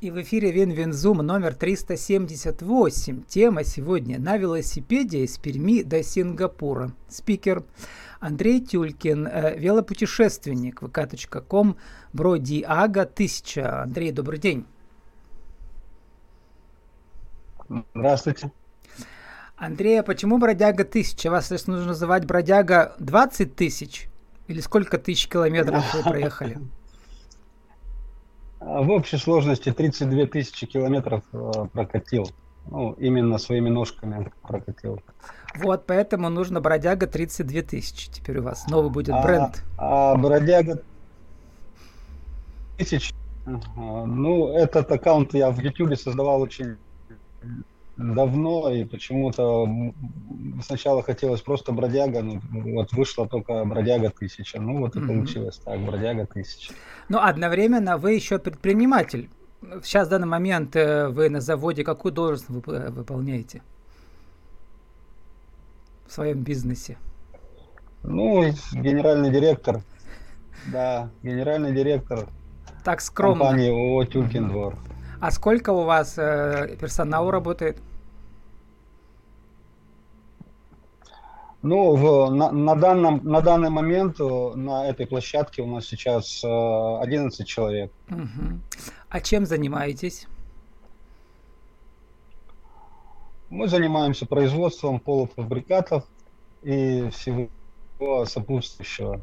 И 0.00 0.10
в 0.10 0.18
эфире 0.22 0.50
Win-Win 0.50 0.93
Zoom 0.93 1.18
номер 1.18 1.54
378. 1.54 3.22
Тема 3.24 3.64
сегодня 3.64 4.18
«На 4.18 4.38
велосипеде 4.38 5.24
из 5.24 5.36
Перми 5.36 5.82
до 5.82 6.02
Сингапура». 6.02 6.92
Спикер 7.06 7.64
Андрей 8.18 8.64
Тюлькин, 8.64 9.26
э, 9.26 9.58
велопутешественник, 9.58 10.80
vk.com, 10.80 11.76
Бродиага 12.14 13.04
1000. 13.04 13.82
Андрей, 13.82 14.10
добрый 14.10 14.38
день. 14.38 14.64
Здравствуйте. 17.94 18.52
Андрей, 19.58 20.00
а 20.00 20.02
почему 20.02 20.38
бродяга 20.38 20.84
1000? 20.84 21.30
Вас 21.30 21.50
если 21.50 21.72
нужно 21.72 21.88
называть 21.88 22.24
бродяга 22.24 22.96
20 23.00 23.54
тысяч? 23.54 24.08
Или 24.48 24.60
сколько 24.60 24.96
тысяч 24.96 25.28
километров 25.28 25.84
вы 25.92 26.02
проехали? 26.02 26.58
А, 28.60 28.82
в 28.82 28.90
общей 28.90 29.16
сложности 29.16 29.72
32 29.72 30.26
тысячи 30.26 30.66
километров 30.66 31.22
э, 31.32 31.52
прокатил. 31.72 32.30
Ну, 32.70 32.92
именно 32.92 33.38
своими 33.38 33.70
ножками 33.70 34.30
прокатил. 34.42 35.00
Вот, 35.56 35.86
поэтому 35.86 36.28
нужно 36.28 36.60
бродяга 36.60 37.06
32 37.06 37.62
тысячи. 37.62 38.10
Теперь 38.10 38.38
у 38.38 38.42
вас 38.42 38.68
новый 38.68 38.90
будет 38.90 39.14
а, 39.14 39.22
бренд. 39.22 39.64
А 39.78 40.14
бродяга 40.14 40.82
тысяч. 42.76 43.12
Ну, 43.46 44.52
этот 44.52 44.92
аккаунт 44.92 45.34
я 45.34 45.50
в 45.50 45.58
YouTube 45.58 45.98
создавал 45.98 46.42
очень 46.42 46.76
давно, 47.96 48.70
и 48.70 48.84
почему-то 48.84 49.68
сначала 50.62 51.02
хотелось 51.02 51.40
просто 51.40 51.72
бродяга, 51.72 52.22
ну, 52.22 52.40
вот 52.50 52.92
вышла 52.92 53.28
только 53.28 53.64
бродяга 53.64 54.10
тысяча. 54.10 54.60
Ну, 54.60 54.78
вот 54.78 54.96
и 54.96 54.98
mm-hmm. 54.98 55.06
получилось 55.06 55.60
так, 55.64 55.80
бродяга 55.80 56.26
тысяча. 56.26 56.72
Но 57.08 57.18
ну, 57.18 57.24
одновременно 57.24 57.98
вы 57.98 58.14
еще 58.14 58.38
предприниматель. 58.38 59.28
Сейчас 59.82 60.06
в 60.08 60.10
данный 60.10 60.26
момент 60.26 60.74
э, 60.74 61.08
вы 61.08 61.28
на 61.28 61.40
заводе 61.40 61.84
какую 61.84 62.12
должность 62.12 62.48
вы 62.48 62.90
выполняете 62.90 63.62
в 66.06 66.12
своем 66.12 66.42
бизнесе? 66.42 66.96
Ну, 68.02 68.44
генеральный 68.72 69.30
директор. 69.30 69.82
Да, 70.72 71.10
генеральный 71.22 71.74
директор. 71.74 72.26
Так 72.84 73.00
скромно. 73.00 73.44
Компании 73.44 73.70
ООО 73.70 74.04
Тюлькин 74.06 74.48
двор. 74.48 74.76
А 75.20 75.30
сколько 75.30 75.70
у 75.70 75.84
вас 75.84 76.16
э, 76.16 76.76
персоналу 76.80 77.30
работает? 77.30 77.76
Ну, 81.62 81.94
в, 81.94 82.30
на, 82.30 82.50
на, 82.50 82.74
данном, 82.74 83.20
на 83.22 83.42
данный 83.42 83.68
момент 83.68 84.18
э, 84.18 84.52
на 84.54 84.88
этой 84.88 85.06
площадке 85.06 85.60
у 85.60 85.66
нас 85.66 85.84
сейчас 85.84 86.42
11 86.42 87.38
э, 87.38 87.44
человек. 87.44 87.92
Угу. 88.08 88.60
А 89.10 89.20
чем 89.20 89.44
занимаетесь? 89.44 90.26
Мы 93.50 93.68
занимаемся 93.68 94.24
производством 94.24 95.00
полуфабрикатов 95.00 96.04
и 96.62 97.10
всего 97.10 97.50
сопутствующего. 98.24 99.20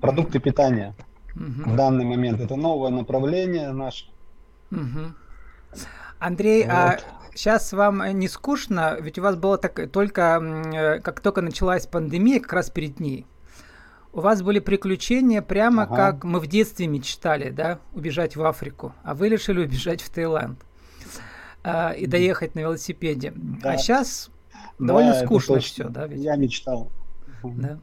Продукты 0.00 0.40
питания. 0.40 0.96
Угу. 1.36 1.70
В 1.70 1.76
данный 1.76 2.04
момент 2.04 2.40
это 2.40 2.56
новое 2.56 2.90
направление 2.90 3.70
наше. 3.70 4.11
Угу. 4.72 5.80
Андрей, 6.18 6.64
а 6.64 6.92
вот. 6.92 7.04
а 7.04 7.36
сейчас 7.36 7.72
вам 7.72 8.02
не 8.18 8.28
скучно? 8.28 8.96
Ведь 9.00 9.18
у 9.18 9.22
вас 9.22 9.36
было 9.36 9.58
так, 9.58 9.90
только, 9.90 10.40
э, 10.72 11.00
как 11.00 11.20
только 11.20 11.42
началась 11.42 11.86
пандемия, 11.86 12.40
как 12.40 12.52
раз 12.52 12.70
перед 12.70 13.00
ней, 13.00 13.26
у 14.12 14.20
вас 14.20 14.42
были 14.42 14.58
приключения 14.58 15.42
прямо 15.42 15.84
ага. 15.84 15.96
как 15.96 16.24
мы 16.24 16.38
в 16.38 16.46
детстве 16.46 16.86
мечтали, 16.86 17.50
да, 17.50 17.78
убежать 17.92 18.36
в 18.36 18.44
Африку, 18.44 18.94
а 19.02 19.14
вы 19.14 19.28
решили 19.28 19.64
убежать 19.64 20.02
в 20.02 20.10
Таиланд 20.10 20.58
а, 21.64 21.92
и 21.92 22.06
доехать 22.06 22.54
на 22.54 22.60
велосипеде. 22.60 23.32
Да. 23.34 23.72
А 23.72 23.78
сейчас 23.78 24.30
да, 24.78 24.88
довольно 24.88 25.14
скучно 25.14 25.60
все, 25.60 25.88
да? 25.88 26.06
Ведь? 26.06 26.20
Я 26.20 26.36
мечтал. 26.36 26.90
Да. 27.42 27.78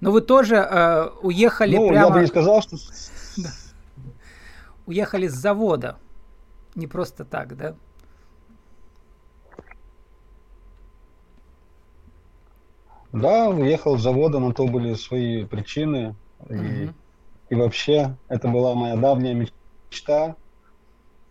Но 0.00 0.12
вы 0.12 0.20
тоже 0.20 0.56
э, 0.56 1.08
уехали 1.22 1.76
ну, 1.76 1.88
прямо... 1.88 2.06
я 2.06 2.12
бы 2.12 2.20
не 2.20 2.26
сказал, 2.26 2.62
что... 2.62 2.76
Да. 3.36 3.50
Уехали 4.86 5.26
с 5.28 5.34
завода. 5.34 5.98
Не 6.74 6.86
просто 6.86 7.24
так, 7.24 7.56
да? 7.56 7.74
Да, 13.12 13.48
уехал 13.48 13.96
с 13.96 14.02
завода, 14.02 14.40
на 14.40 14.52
то 14.52 14.66
были 14.66 14.94
свои 14.94 15.44
причины. 15.44 16.16
И, 16.50 16.90
и 17.48 17.54
вообще, 17.54 18.16
это 18.28 18.48
была 18.48 18.74
моя 18.74 18.96
давняя 18.96 19.34
мечта. 19.34 20.34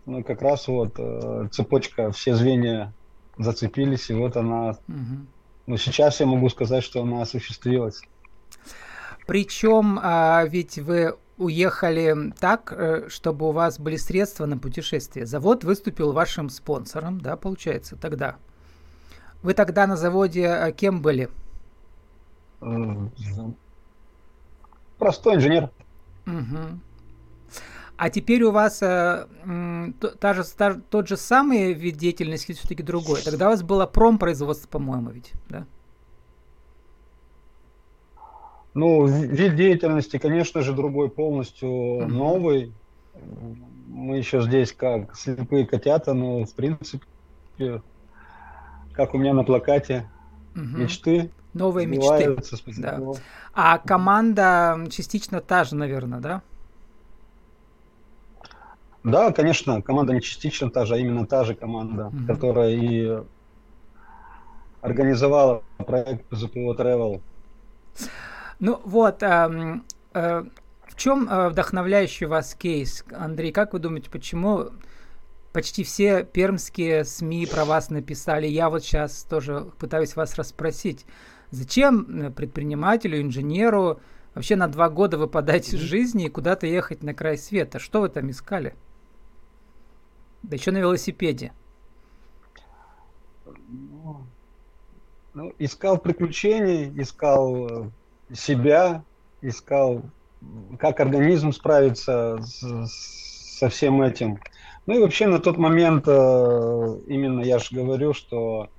Ну, 0.05 0.23
как 0.23 0.41
раз 0.41 0.67
вот 0.67 0.93
э, 0.97 1.47
цепочка, 1.51 2.11
все 2.11 2.35
звенья 2.35 2.93
зацепились, 3.37 4.09
и 4.09 4.13
вот 4.13 4.37
она... 4.37 4.77
Угу. 4.87 5.27
Ну, 5.67 5.77
сейчас 5.77 6.19
я 6.19 6.25
могу 6.25 6.49
сказать, 6.49 6.83
что 6.83 7.01
она 7.01 7.21
осуществилась. 7.21 8.01
Причем, 9.25 9.99
а, 10.01 10.43
ведь 10.45 10.77
вы 10.77 11.15
уехали 11.37 12.31
так, 12.39 12.73
э, 12.75 13.09
чтобы 13.09 13.49
у 13.49 13.51
вас 13.51 13.79
были 13.79 13.95
средства 13.95 14.45
на 14.45 14.57
путешествие. 14.57 15.25
Завод 15.25 15.63
выступил 15.63 16.11
вашим 16.13 16.49
спонсором, 16.49 17.19
да, 17.19 17.37
получается, 17.37 17.95
тогда. 17.95 18.35
Вы 19.41 19.53
тогда 19.53 19.87
на 19.87 19.97
заводе 19.97 20.43
э, 20.43 20.71
кем 20.71 21.01
были? 21.01 21.29
Простой 24.97 25.35
инженер. 25.35 25.69
Угу. 26.25 26.79
А 27.97 28.09
теперь 28.09 28.43
у 28.43 28.51
вас 28.51 28.81
э, 28.81 29.27
та 30.19 30.33
же, 30.33 30.43
та, 30.57 30.73
тот 30.75 31.07
же 31.07 31.17
самый 31.17 31.73
вид 31.73 31.97
деятельности 31.97 32.53
все-таки 32.53 32.83
другой? 32.83 33.21
Тогда 33.21 33.47
у 33.47 33.51
вас 33.51 33.63
было 33.63 33.85
промпроизводство, 33.85 34.67
по-моему, 34.67 35.11
ведь, 35.11 35.33
да? 35.49 35.65
Ну, 38.73 39.05
вид 39.05 39.55
деятельности, 39.55 40.17
конечно 40.17 40.61
же, 40.61 40.73
другой 40.73 41.09
полностью, 41.09 41.69
mm-hmm. 41.69 42.07
новый. 42.07 42.73
Мы 43.87 44.17
еще 44.17 44.41
здесь 44.41 44.71
как 44.73 45.15
слепые 45.15 45.67
котята, 45.67 46.13
но 46.13 46.45
в 46.45 46.53
принципе, 46.53 47.05
как 48.93 49.13
у 49.13 49.17
меня 49.17 49.33
на 49.33 49.43
плакате, 49.43 50.09
mm-hmm. 50.55 50.77
мечты 50.77 51.31
Новые 51.53 51.85
мечты. 51.85 52.35
Да. 52.77 52.99
А 53.53 53.77
команда 53.77 54.87
частично 54.89 55.39
та 55.39 55.63
же, 55.63 55.75
наверное, 55.75 56.19
да? 56.19 56.41
Да, 59.03 59.31
конечно, 59.31 59.81
команда 59.81 60.13
не 60.13 60.21
частично 60.21 60.69
та 60.71 60.85
же, 60.85 60.95
а 60.95 60.97
именно 60.97 61.27
та 61.27 61.43
же 61.43 61.53
команда, 61.53 62.09
mm-hmm. 62.11 62.25
которая 62.25 62.69
и 62.71 63.23
организовала 64.81 65.61
проект 65.77 66.25
ЗПО 66.31 66.73
Travel. 66.73 67.21
Ну 68.63 68.79
вот, 68.85 69.21
э, 69.23 69.81
э, 70.13 70.43
в 70.87 70.95
чем 70.95 71.27
э, 71.27 71.49
вдохновляющий 71.49 72.27
вас 72.27 72.55
кейс, 72.55 73.03
Андрей? 73.11 73.51
Как 73.51 73.73
вы 73.73 73.79
думаете, 73.79 74.09
почему 74.09 74.69
почти 75.51 75.83
все 75.83 76.23
пермские 76.23 77.03
СМИ 77.03 77.47
про 77.47 77.65
вас 77.65 77.89
написали? 77.89 78.47
Я 78.47 78.69
вот 78.69 78.85
сейчас 78.85 79.25
тоже 79.25 79.69
пытаюсь 79.79 80.15
вас 80.15 80.35
расспросить. 80.35 81.05
Зачем 81.51 82.21
э, 82.21 82.31
предпринимателю, 82.31 83.21
инженеру 83.21 83.99
вообще 84.33 84.55
на 84.55 84.69
два 84.69 84.87
года 84.89 85.17
выпадать 85.17 85.73
из 85.73 85.79
жизни 85.79 86.27
и 86.27 86.29
куда-то 86.29 86.65
ехать 86.65 87.03
на 87.03 87.13
край 87.13 87.37
света? 87.37 87.79
Что 87.79 87.99
вы 87.99 88.07
там 88.07 88.31
искали? 88.31 88.75
Да 90.41 90.55
еще 90.55 90.71
на 90.71 90.77
велосипеде. 90.77 91.51
Ну, 95.33 95.53
искал 95.59 95.97
приключений, 95.97 96.93
искал 97.01 97.87
э, 97.87 97.89
себя, 98.31 99.03
искал, 99.41 100.03
как 100.79 100.99
организм 100.99 101.51
справится 101.51 102.37
с, 102.41 103.57
со 103.59 103.69
всем 103.69 104.01
этим. 104.01 104.39
Ну 104.85 104.97
и 104.97 104.99
вообще 104.99 105.27
на 105.27 105.39
тот 105.39 105.57
момент, 105.57 106.05
э, 106.07 106.97
именно 107.07 107.41
я 107.41 107.59
же 107.59 107.75
говорю, 107.75 108.13
что 108.13 108.69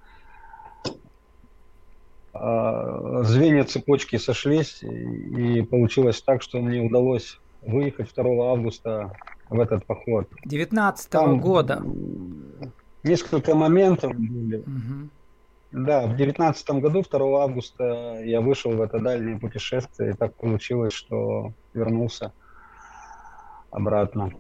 а, 2.35 3.23
звенья 3.23 3.65
цепочки 3.65 4.17
сошлись, 4.17 4.83
и 4.83 5.63
получилось 5.63 6.21
так, 6.21 6.43
что 6.43 6.59
мне 6.59 6.81
удалось 6.81 7.39
выехать 7.63 8.13
2 8.15 8.25
августа 8.53 9.17
в 9.49 9.61
этот 9.61 9.87
поход. 9.87 10.29
19 10.45 11.15
-го 11.15 11.37
года. 11.39 11.83
Несколько 13.05 13.55
моментов 13.55 14.13
были. 14.17 14.57
Угу. 14.59 15.09
Да, 15.75 16.07
в 16.07 16.15
девятнадцатом 16.15 16.81
году, 16.81 17.03
2 17.03 17.43
августа, 17.43 18.21
я 18.23 18.41
вышел 18.41 18.71
в 18.71 18.81
это 18.81 19.01
дальнее 19.01 19.41
путешествие, 19.41 20.13
и 20.13 20.15
так 20.15 20.33
получилось, 20.37 20.93
что 20.93 21.53
вернулся 21.73 22.33
обратно. 23.73 24.31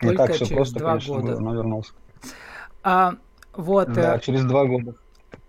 Только 0.00 0.10
Не 0.10 0.16
так 0.16 0.32
все 0.32 0.52
просто, 0.52 0.80
конечно, 0.80 1.14
года. 1.14 1.26
было, 1.34 1.40
но 1.40 1.54
вернулся. 1.54 1.92
А, 2.82 3.14
вот, 3.52 3.92
да, 3.92 4.16
э... 4.16 4.20
через 4.20 4.44
два 4.44 4.64
года. 4.64 4.96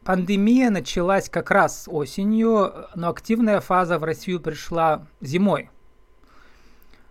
Пандемия 0.04 0.69
началась 0.69 1.28
как 1.28 1.50
раз 1.50 1.88
осенью, 1.92 2.72
но 2.94 3.10
активная 3.10 3.62
фаза 3.62 3.98
в 3.98 4.04
Россию 4.04 4.42
пришла 4.42 5.08
зимой. 5.22 5.72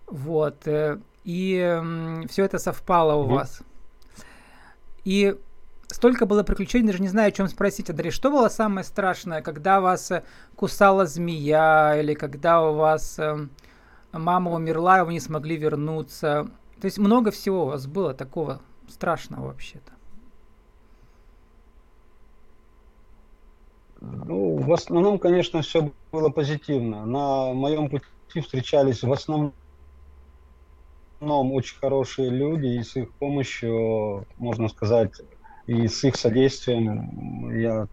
Вот. 0.07 0.65
Э, 0.67 0.99
и 1.25 1.81
все 2.29 2.45
это 2.45 2.59
совпало 2.59 3.15
у 3.15 3.25
mm-hmm. 3.25 3.33
вас. 3.33 3.61
И 5.03 5.35
столько 5.93 6.25
было 6.25 6.43
приключений, 6.43 6.87
даже 6.87 7.01
не 7.01 7.07
знаю, 7.07 7.29
о 7.29 7.31
чем 7.31 7.47
спросить, 7.47 7.89
Андрей. 7.89 8.11
Что 8.11 8.31
было 8.31 8.49
самое 8.49 8.83
страшное, 8.83 9.41
когда 9.41 9.81
вас 9.81 10.11
э, 10.11 10.23
кусала 10.55 11.05
змея, 11.05 11.99
или 11.99 12.13
когда 12.13 12.61
у 12.61 12.75
вас 12.75 13.17
э, 13.19 13.47
мама 14.11 14.51
умерла, 14.51 14.99
и 14.99 15.03
вы 15.03 15.13
не 15.13 15.19
смогли 15.19 15.57
вернуться? 15.57 16.49
То 16.79 16.85
есть 16.85 16.97
много 16.97 17.31
всего 17.31 17.63
у 17.63 17.67
вас 17.67 17.87
было 17.87 18.13
такого 18.13 18.61
страшного 18.87 19.47
вообще-то. 19.47 19.91
Ну, 24.01 24.57
в 24.57 24.73
основном, 24.73 25.19
конечно, 25.19 25.61
все 25.61 25.91
было 26.11 26.29
позитивно. 26.29 27.05
На 27.05 27.53
моем 27.53 27.87
пути 27.89 28.41
встречались 28.41 29.03
в 29.03 29.11
основном 29.11 29.53
очень 31.21 31.77
хорошие 31.77 32.29
люди, 32.29 32.65
и 32.65 32.83
с 32.83 32.95
их 32.95 33.13
помощью, 33.13 34.25
можно 34.37 34.69
сказать, 34.69 35.11
и 35.71 35.87
с 35.87 36.03
их 36.03 36.17
содействием 36.17 37.57
я 37.57 37.87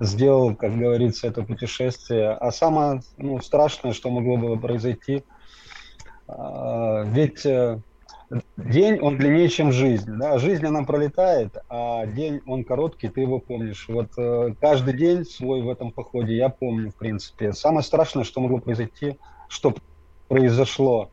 сделал, 0.00 0.56
как 0.56 0.76
говорится, 0.76 1.28
это 1.28 1.42
путешествие. 1.42 2.30
А 2.30 2.50
самое 2.50 3.00
ну, 3.16 3.40
страшное, 3.40 3.92
что 3.92 4.10
могло 4.10 4.36
было 4.36 4.56
произойти, 4.56 5.24
а, 6.26 7.04
ведь 7.04 7.46
э, 7.46 7.80
день, 8.56 8.98
он 9.00 9.16
длиннее, 9.16 9.48
чем 9.48 9.70
жизнь. 9.70 10.10
Да? 10.18 10.38
Жизнь, 10.38 10.66
она 10.66 10.82
пролетает, 10.82 11.56
а 11.68 12.04
день, 12.06 12.40
он 12.46 12.64
короткий, 12.64 13.08
ты 13.08 13.20
его 13.20 13.38
помнишь. 13.38 13.86
Вот 13.88 14.10
э, 14.18 14.54
каждый 14.60 14.96
день 14.96 15.24
свой 15.24 15.62
в 15.62 15.68
этом 15.68 15.92
походе 15.92 16.36
я 16.36 16.48
помню, 16.48 16.90
в 16.90 16.96
принципе. 16.96 17.52
Самое 17.52 17.84
страшное, 17.84 18.24
что 18.24 18.40
могло 18.40 18.58
произойти, 18.58 19.18
что 19.48 19.74
произошло, 20.26 21.10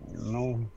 ну, 0.00 0.68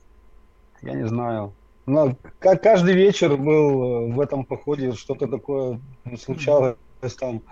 я 0.82 0.94
не 0.94 1.08
знаю. 1.08 1.57
Но 1.88 2.16
каждый 2.38 2.94
вечер 2.94 3.36
был 3.36 4.10
э, 4.10 4.12
в 4.12 4.20
этом 4.20 4.44
походе, 4.44 4.92
что-то 4.92 5.26
такое 5.26 5.80
случалось 6.22 6.76
там. 7.18 7.42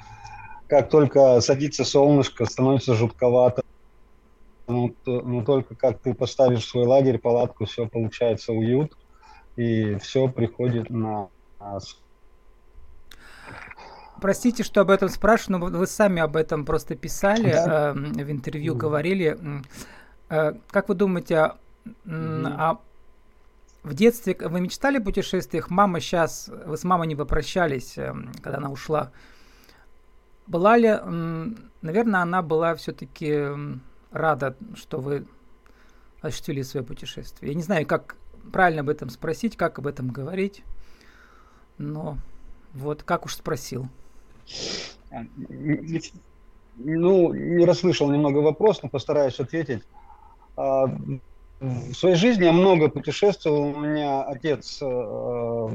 Как 0.68 0.90
только 0.90 1.40
садится 1.40 1.84
солнышко, 1.84 2.44
становится 2.44 2.94
жутковато. 2.94 3.62
Ну, 4.66 4.94
то, 5.04 5.22
ну, 5.22 5.42
только 5.44 5.74
как 5.74 6.00
ты 6.00 6.12
поставишь 6.12 6.66
свой 6.66 6.86
лагерь, 6.86 7.18
палатку, 7.18 7.64
все 7.64 7.86
получается 7.86 8.52
уют, 8.52 8.96
и 9.54 9.94
все 9.96 10.28
приходит 10.28 10.90
на 10.90 11.28
нас. 11.58 11.98
Простите, 14.20 14.64
что 14.64 14.82
об 14.82 14.90
этом 14.90 15.08
спрашиваю, 15.08 15.70
но 15.70 15.78
вы 15.78 15.86
сами 15.86 16.20
об 16.20 16.36
этом 16.36 16.66
просто 16.66 16.94
писали, 16.94 17.52
да. 17.52 17.90
э, 17.90 17.92
в 17.94 18.30
интервью 18.30 18.74
говорили. 18.74 19.38
Э, 20.28 20.52
как 20.68 20.88
вы 20.88 20.94
думаете, 20.94 21.52
mm. 22.04 22.54
а 22.58 22.80
в 23.86 23.94
детстве 23.94 24.36
вы 24.40 24.60
мечтали 24.60 24.98
о 24.98 25.00
путешествиях? 25.00 25.70
Мама 25.70 26.00
сейчас, 26.00 26.50
вы 26.66 26.76
с 26.76 26.82
мамой 26.82 27.06
не 27.06 27.14
попрощались, 27.14 27.96
э, 27.96 28.12
когда 28.42 28.58
она 28.58 28.70
ушла. 28.70 29.12
Была 30.48 30.76
ли, 30.76 30.88
наверное, 31.82 32.20
она 32.22 32.42
была 32.42 32.74
все-таки 32.74 33.48
рада, 34.10 34.56
что 34.74 34.98
вы 34.98 35.26
осуществили 36.20 36.62
свое 36.62 36.84
путешествие. 36.84 37.52
Я 37.52 37.56
не 37.56 37.62
знаю, 37.62 37.86
как 37.86 38.16
правильно 38.52 38.80
об 38.80 38.88
этом 38.88 39.08
спросить, 39.08 39.56
как 39.56 39.78
об 39.78 39.86
этом 39.86 40.08
говорить, 40.08 40.64
но 41.78 42.18
вот 42.74 43.02
как 43.02 43.24
уж 43.24 43.34
спросил. 43.34 43.88
А, 45.10 45.22
ну, 46.76 47.32
не 47.34 47.64
расслышал 47.64 48.10
немного 48.10 48.38
вопрос, 48.38 48.82
но 48.82 48.88
постараюсь 48.88 49.38
ответить. 49.40 49.82
В 51.60 51.94
своей 51.94 52.16
жизни 52.16 52.44
я 52.44 52.52
много 52.52 52.88
путешествовал. 52.88 53.62
У 53.62 53.78
меня 53.78 54.22
отец 54.22 54.78
э, 54.82 55.68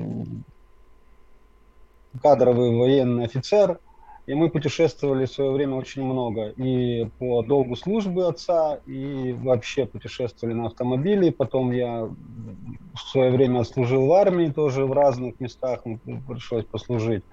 кадровый 2.22 2.78
военный 2.78 3.26
офицер– 3.26 3.80
и 4.28 4.34
мы 4.34 4.50
путешествовали 4.50 5.26
в 5.26 5.32
свое 5.32 5.52
время 5.52 5.76
очень 5.76 6.04
много. 6.04 6.50
И 6.50 7.06
по 7.18 7.42
долгу 7.42 7.76
службы 7.76 8.28
отца, 8.28 8.80
и 8.86 9.34
вообще 9.34 9.86
путешествовали 9.86 10.54
на 10.54 10.68
автомобиле. 10.68 11.32
Потом 11.32 11.72
я 11.72 12.04
в 12.04 13.00
свое 13.12 13.32
время 13.32 13.64
служил 13.64 14.06
в 14.06 14.14
армии 14.14 14.50
тоже 14.50 14.86
в 14.86 14.94
разных 14.94 15.40
местах, 15.40 15.82
пришлось 16.28 16.66
послужить. 16.66 17.24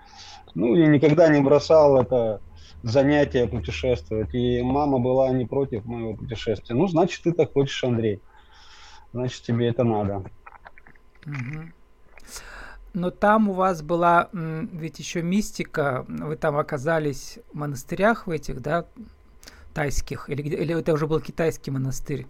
Ну 0.54 0.74
и 0.74 0.86
никогда 0.86 1.28
не 1.28 1.40
бросал 1.40 1.98
это 1.98 2.40
занятие 2.82 3.46
путешествовать. 3.46 4.34
И 4.34 4.62
мама 4.62 4.98
была 4.98 5.30
не 5.30 5.44
против 5.44 5.84
моего 5.84 6.14
путешествия. 6.14 6.74
Ну, 6.74 6.88
значит, 6.88 7.22
ты 7.22 7.32
так 7.32 7.52
хочешь, 7.52 7.84
Андрей. 7.84 8.22
Значит, 9.12 9.42
тебе 9.42 9.68
это 9.68 9.84
надо. 9.84 10.24
Угу 11.26 11.72
но 12.98 13.10
там 13.10 13.48
у 13.48 13.52
вас 13.52 13.82
была 13.82 14.28
ведь 14.32 14.98
еще 14.98 15.22
мистика, 15.22 16.04
вы 16.08 16.36
там 16.36 16.56
оказались 16.56 17.38
в 17.52 17.56
монастырях 17.56 18.26
в 18.26 18.30
этих, 18.30 18.60
да, 18.60 18.86
тайских, 19.74 20.28
или, 20.28 20.42
или 20.42 20.78
это 20.78 20.92
уже 20.92 21.06
был 21.06 21.20
китайский 21.20 21.70
монастырь. 21.70 22.26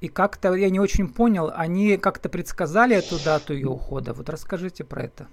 И 0.00 0.08
как-то 0.08 0.54
я 0.54 0.70
не 0.70 0.78
очень 0.78 1.08
понял, 1.08 1.50
они 1.54 1.96
как-то 1.96 2.28
предсказали 2.28 2.96
эту 2.96 3.22
дату 3.24 3.52
ее 3.52 3.68
ухода. 3.68 4.12
Вот 4.12 4.28
расскажите 4.28 4.84
про 4.84 5.04
это. 5.04 5.26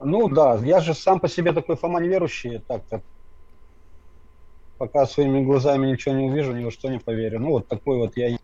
Ну 0.00 0.28
да, 0.28 0.54
я 0.56 0.80
же 0.80 0.94
сам 0.94 1.20
по 1.20 1.28
себе 1.28 1.52
такой 1.52 1.76
Фома 1.76 2.00
неверующий, 2.00 2.60
так-то. 2.60 3.02
Пока 4.78 5.06
своими 5.06 5.44
глазами 5.44 5.88
ничего 5.88 6.14
не 6.14 6.26
увижу, 6.26 6.54
ни 6.54 6.64
во 6.64 6.70
что 6.70 6.88
не 6.88 6.98
поверю. 6.98 7.40
Ну 7.40 7.50
вот 7.50 7.68
такой 7.68 7.98
вот 7.98 8.16
я. 8.16 8.36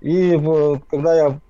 И 0.00 0.38
когда 0.88 1.14
я 1.16 1.40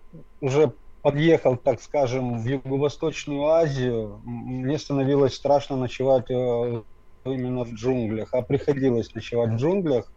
уже 0.40 0.72
подъехал, 1.02 1.56
так 1.56 1.82
скажем, 1.82 2.38
в 2.38 2.46
Юго-Восточную 2.46 3.44
Азию, 3.46 4.20
мне 4.24 4.78
становилось 4.78 5.34
страшно 5.34 5.76
ночевать 5.76 6.30
э, 6.30 6.82
именно 7.26 7.64
в 7.64 7.74
джунглях, 7.74 8.32
а 8.32 8.40
приходилось 8.42 9.14
ночевать 9.14 9.50
в 9.50 9.56
джунглях. 9.56 10.10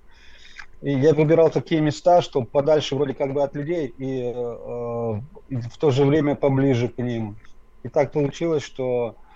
И 0.82 0.92
я 0.92 1.14
выбирал 1.14 1.50
такие 1.50 1.82
места, 1.82 2.22
что 2.22 2.44
подальше 2.44 2.96
вроде 2.96 3.16
как 3.16 3.34
бы 3.34 3.44
от 3.44 3.56
людей 3.56 3.88
и, 3.88 4.32
э, 4.34 5.22
и 5.50 5.56
в 5.58 5.78
то 5.78 5.92
же 5.92 6.06
время 6.06 6.36
поближе 6.36 6.88
к 6.88 6.98
ним. 7.00 7.38
И 7.84 7.90
так 7.90 8.14
получилось, 8.14 8.64
что 8.64 9.18
э, 9.18 9.27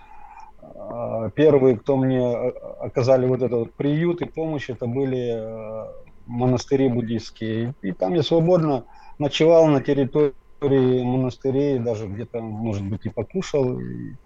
первые, 1.34 1.76
кто 1.76 1.96
мне 1.96 2.20
э, 2.20 2.50
оказали 2.80 3.26
вот 3.26 3.42
этот 3.42 3.74
приют 3.74 4.22
и 4.22 4.26
помощь, 4.26 4.70
это 4.70 4.86
были 4.86 5.34
э, 5.34 5.92
монастыри 6.26 6.88
буддийские. 6.88 7.74
И 7.82 7.92
там 7.92 8.14
я 8.14 8.22
свободно 8.22 8.84
ночевал 9.18 9.66
на 9.66 9.80
территории 9.80 11.02
монастырей, 11.02 11.78
даже 11.78 12.06
где-то, 12.06 12.40
может 12.40 12.84
быть, 12.84 13.06
и 13.06 13.10
покушал. 13.10 13.78
И, 13.80 14.16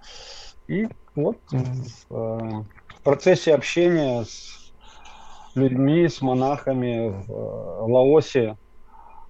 и 0.69 0.89
вот 1.15 1.39
в, 1.51 2.15
э, 2.15 2.65
в 2.89 3.03
процессе 3.03 3.55
общения 3.55 4.25
с 4.25 4.73
людьми, 5.55 6.07
с 6.07 6.21
монахами 6.21 7.25
в 7.29 7.91
Лаосе 7.91 8.57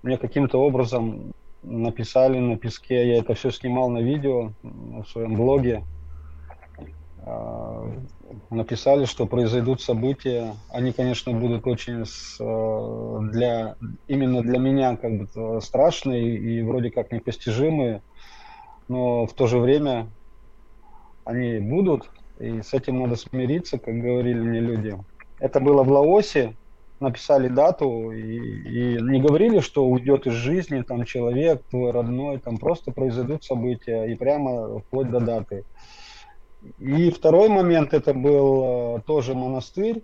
мне 0.02 0.18
каким-то 0.18 0.58
образом 0.58 1.32
написали 1.62 2.38
на 2.38 2.56
песке, 2.56 3.08
я 3.08 3.18
это 3.18 3.34
все 3.34 3.50
снимал 3.50 3.90
на 3.90 3.98
видео 3.98 4.52
в 4.62 5.04
своем 5.04 5.34
блоге, 5.34 5.84
а, 5.84 5.95
написали, 8.50 9.04
что 9.04 9.26
произойдут 9.26 9.80
события. 9.80 10.54
Они, 10.68 10.92
конечно, 10.92 11.32
будут 11.32 11.66
очень 11.66 12.04
э, 12.04 13.30
для 13.32 13.76
именно 14.06 14.42
для 14.42 14.58
меня 14.58 14.96
как 14.96 15.12
бы 15.18 15.60
страшные 15.60 16.36
и 16.36 16.62
вроде 16.62 16.90
как 16.90 17.10
непостижимые, 17.10 18.02
но 18.88 19.26
в 19.26 19.34
то 19.34 19.46
же 19.48 19.58
время 19.58 20.12
они 21.24 21.58
будут, 21.58 22.08
и 22.38 22.62
с 22.62 22.72
этим 22.72 23.00
надо 23.00 23.16
смириться, 23.16 23.78
как 23.78 23.94
говорили 23.94 24.38
мне 24.38 24.60
люди. 24.60 24.96
Это 25.40 25.58
было 25.58 25.82
в 25.82 25.90
Лаосе, 25.90 26.56
написали 27.00 27.48
дату 27.48 28.12
и, 28.12 28.36
и 28.36 29.02
не 29.02 29.20
говорили, 29.20 29.58
что 29.58 29.86
уйдет 29.86 30.26
из 30.26 30.32
жизни 30.34 30.82
там 30.82 31.04
человек 31.04 31.62
твой 31.68 31.90
родной, 31.90 32.38
там 32.38 32.58
просто 32.58 32.92
произойдут 32.92 33.42
события 33.42 34.04
и 34.04 34.14
прямо 34.14 34.80
вплоть 34.80 35.10
до 35.10 35.20
даты. 35.20 35.64
И 36.78 37.10
второй 37.10 37.48
момент, 37.48 37.94
это 37.94 38.14
был 38.14 38.96
э, 38.96 39.00
тоже 39.06 39.34
монастырь. 39.34 40.02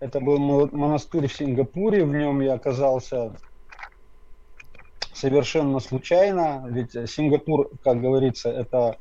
Это 0.00 0.20
был 0.20 0.38
монастырь 0.72 1.28
в 1.28 1.32
Сингапуре, 1.32 2.04
в 2.04 2.12
нем 2.12 2.40
я 2.40 2.54
оказался 2.54 3.32
совершенно 5.14 5.78
случайно, 5.78 6.64
ведь 6.68 6.92
Сингапур, 7.08 7.70
как 7.84 8.00
говорится, 8.00 8.50
это 8.50 8.96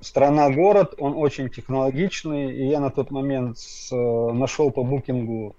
страна-город, 0.00 0.94
он 0.98 1.14
очень 1.16 1.48
технологичный, 1.48 2.52
и 2.52 2.66
я 2.66 2.80
на 2.80 2.90
тот 2.90 3.12
момент 3.12 3.58
с, 3.58 3.92
э, 3.92 4.32
нашел 4.32 4.70
по 4.70 4.82
букингу 4.82 5.54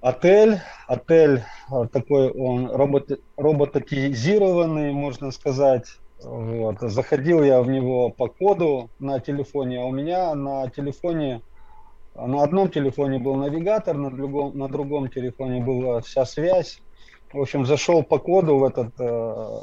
отель. 0.00 0.60
Отель 0.86 1.42
э, 1.70 1.88
такой, 1.92 2.30
он 2.30 2.70
робот, 2.70 3.20
роботизированный, 3.36 4.92
можно 4.92 5.30
сказать, 5.30 5.86
вот. 6.22 6.80
Заходил 6.80 7.42
я 7.42 7.62
в 7.62 7.68
него 7.68 8.10
по 8.10 8.28
коду 8.28 8.90
на 8.98 9.20
телефоне, 9.20 9.80
а 9.80 9.84
у 9.84 9.92
меня 9.92 10.34
на 10.34 10.68
телефоне 10.70 11.42
На 12.14 12.42
одном 12.42 12.70
телефоне 12.70 13.18
был 13.18 13.34
навигатор, 13.34 13.96
на 13.96 14.10
другом, 14.10 14.56
на 14.56 14.68
другом 14.68 15.08
телефоне 15.10 15.62
была 15.62 16.00
вся 16.00 16.24
связь. 16.24 16.80
В 17.32 17.40
общем, 17.40 17.66
зашел 17.66 18.02
по 18.02 18.18
коду 18.18 18.56
в 18.56 18.64
этот 18.64 18.98
э, 18.98 19.58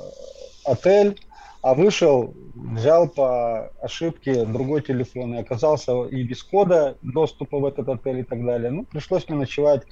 отель, 0.65 1.19
а 1.63 1.73
вышел, 1.73 2.35
взял 2.53 3.07
по 3.07 3.71
ошибке 3.81 4.45
другой 4.45 4.81
телефон 4.81 5.33
и 5.33 5.39
оказался 5.39 6.03
и 6.03 6.23
без 6.23 6.43
кода 6.43 6.97
доступа 7.01 7.57
в 7.57 7.65
этот 7.65 7.89
отель 7.89 8.19
и 8.19 8.23
так 8.23 8.45
далее. 8.45 8.69
Ну, 8.69 8.83
пришлось 8.83 9.27
мне 9.27 9.39
ночевать, 9.39 9.83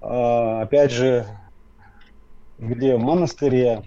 э, 0.00 0.60
опять 0.62 0.90
же, 0.90 1.26
где 2.58 2.96
в 2.96 3.00
монастыре. 3.00 3.84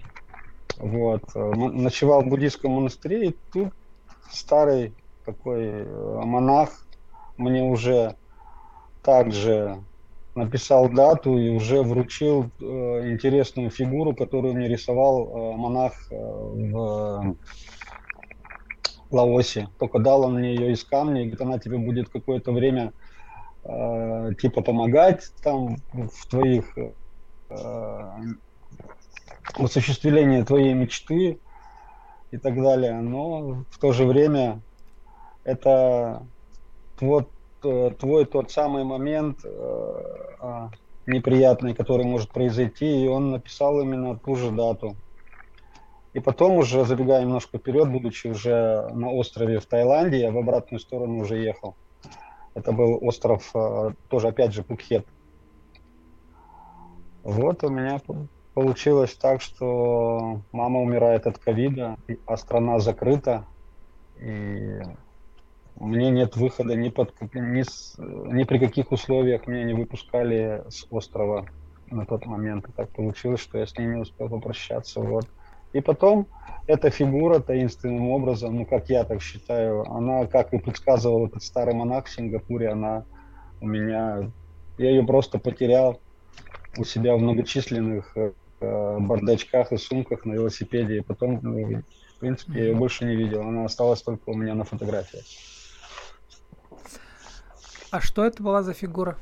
Вот. 0.78 1.22
Ночевал 1.34 2.22
в 2.22 2.28
буддийском 2.28 2.72
монастыре, 2.72 3.28
и 3.28 3.36
тут 3.52 3.72
старый 4.30 4.94
такой 5.24 5.64
э, 5.64 6.20
монах 6.24 6.70
мне 7.36 7.62
уже 7.62 8.16
также 9.02 9.78
написал 10.34 10.88
дату 10.88 11.38
и 11.38 11.48
уже 11.48 11.82
вручил 11.82 12.50
э, 12.60 13.12
интересную 13.12 13.70
фигуру, 13.70 14.14
которую 14.14 14.54
мне 14.54 14.68
рисовал 14.68 15.28
э, 15.28 15.56
монах 15.56 15.92
э, 16.10 16.14
в 16.16 17.36
Лаосе. 19.10 19.68
Только 19.78 20.00
дал 20.00 20.24
он 20.24 20.38
мне 20.38 20.54
ее 20.54 20.72
из 20.72 20.84
камня, 20.84 21.22
и 21.22 21.24
говорит, 21.24 21.40
она 21.40 21.58
тебе 21.58 21.78
будет 21.78 22.08
какое-то 22.08 22.52
время 22.52 22.92
э, 23.62 24.30
типа 24.40 24.62
помогать 24.62 25.30
там 25.42 25.76
в 25.92 26.28
твоих 26.28 26.76
в 29.52 29.64
осуществлении 29.64 30.42
твоей 30.42 30.74
мечты 30.74 31.38
и 32.30 32.38
так 32.38 32.54
далее. 32.54 33.00
Но 33.00 33.64
в 33.70 33.78
то 33.78 33.92
же 33.92 34.04
время 34.06 34.62
это 35.44 36.26
вот 37.00 37.30
э, 37.64 37.90
твой 37.98 38.24
тот 38.24 38.50
самый 38.50 38.84
момент 38.84 39.44
э, 39.44 39.48
а, 40.40 40.70
неприятный, 41.06 41.74
который 41.74 42.06
может 42.06 42.30
произойти, 42.30 43.04
и 43.04 43.08
он 43.08 43.30
написал 43.30 43.80
именно 43.80 44.18
ту 44.18 44.36
же 44.36 44.50
дату. 44.50 44.96
И 46.12 46.20
потом 46.20 46.52
уже, 46.52 46.84
забегая 46.84 47.22
немножко 47.22 47.58
вперед, 47.58 47.90
будучи 47.90 48.28
уже 48.28 48.88
на 48.92 49.10
острове 49.10 49.58
в 49.58 49.66
Таиланде, 49.66 50.20
я 50.20 50.30
в 50.30 50.38
обратную 50.38 50.80
сторону 50.80 51.18
уже 51.18 51.38
ехал. 51.38 51.74
Это 52.54 52.72
был 52.72 52.98
остров, 53.02 53.50
э, 53.54 53.90
тоже 54.08 54.28
опять 54.28 54.52
же, 54.52 54.62
Пукхет. 54.62 55.06
Вот 57.24 57.64
у 57.64 57.68
меня 57.68 58.00
получилось 58.54 59.14
так, 59.14 59.42
что 59.42 60.40
мама 60.52 60.80
умирает 60.80 61.26
от 61.26 61.38
ковида, 61.38 61.96
а 62.26 62.36
страна 62.36 62.78
закрыта. 62.78 63.44
И 64.20 64.80
мне 65.76 66.10
нет 66.10 66.36
выхода 66.36 66.76
ни, 66.76 66.88
под, 66.88 67.12
ни, 67.34 67.62
с, 67.62 67.96
ни 67.98 68.44
при 68.44 68.58
каких 68.58 68.92
условиях 68.92 69.46
меня 69.46 69.64
не 69.64 69.74
выпускали 69.74 70.62
с 70.68 70.86
острова 70.90 71.46
на 71.90 72.06
тот 72.06 72.26
момент. 72.26 72.68
И 72.68 72.72
так 72.72 72.90
получилось, 72.90 73.40
что 73.40 73.58
я 73.58 73.66
с 73.66 73.76
не 73.76 74.00
успел 74.00 74.28
попрощаться. 74.28 75.00
Вот. 75.00 75.26
И 75.72 75.80
потом 75.80 76.28
эта 76.68 76.90
фигура 76.90 77.40
таинственным 77.40 78.08
образом, 78.10 78.56
ну 78.56 78.64
как 78.64 78.88
я 78.88 79.04
так 79.04 79.20
считаю, 79.20 79.82
она, 79.90 80.26
как 80.26 80.54
и 80.54 80.58
предсказывал 80.58 81.26
этот 81.26 81.42
старый 81.42 81.74
монах 81.74 82.06
в 82.06 82.10
Сингапуре, 82.10 82.70
она 82.70 83.04
у 83.60 83.66
меня, 83.66 84.30
я 84.78 84.90
ее 84.90 85.04
просто 85.04 85.38
потерял 85.38 86.00
у 86.78 86.84
себя 86.84 87.16
в 87.16 87.20
многочисленных 87.20 88.16
э, 88.16 88.32
бардачках 89.00 89.72
и 89.72 89.76
сумках 89.76 90.24
на 90.24 90.34
велосипеде. 90.34 90.98
И 90.98 91.00
потом, 91.00 91.40
ну, 91.42 91.82
в 92.16 92.20
принципе, 92.20 92.58
я 92.58 92.64
ее 92.66 92.74
больше 92.74 93.04
не 93.04 93.16
видел. 93.16 93.42
Она 93.42 93.64
осталась 93.64 94.02
только 94.02 94.30
у 94.30 94.34
меня 94.34 94.54
на 94.54 94.64
фотографиях. 94.64 95.24
А 97.90 98.00
что 98.00 98.24
это 98.24 98.42
была 98.42 98.62
за 98.62 98.72
фигура? 98.72 99.16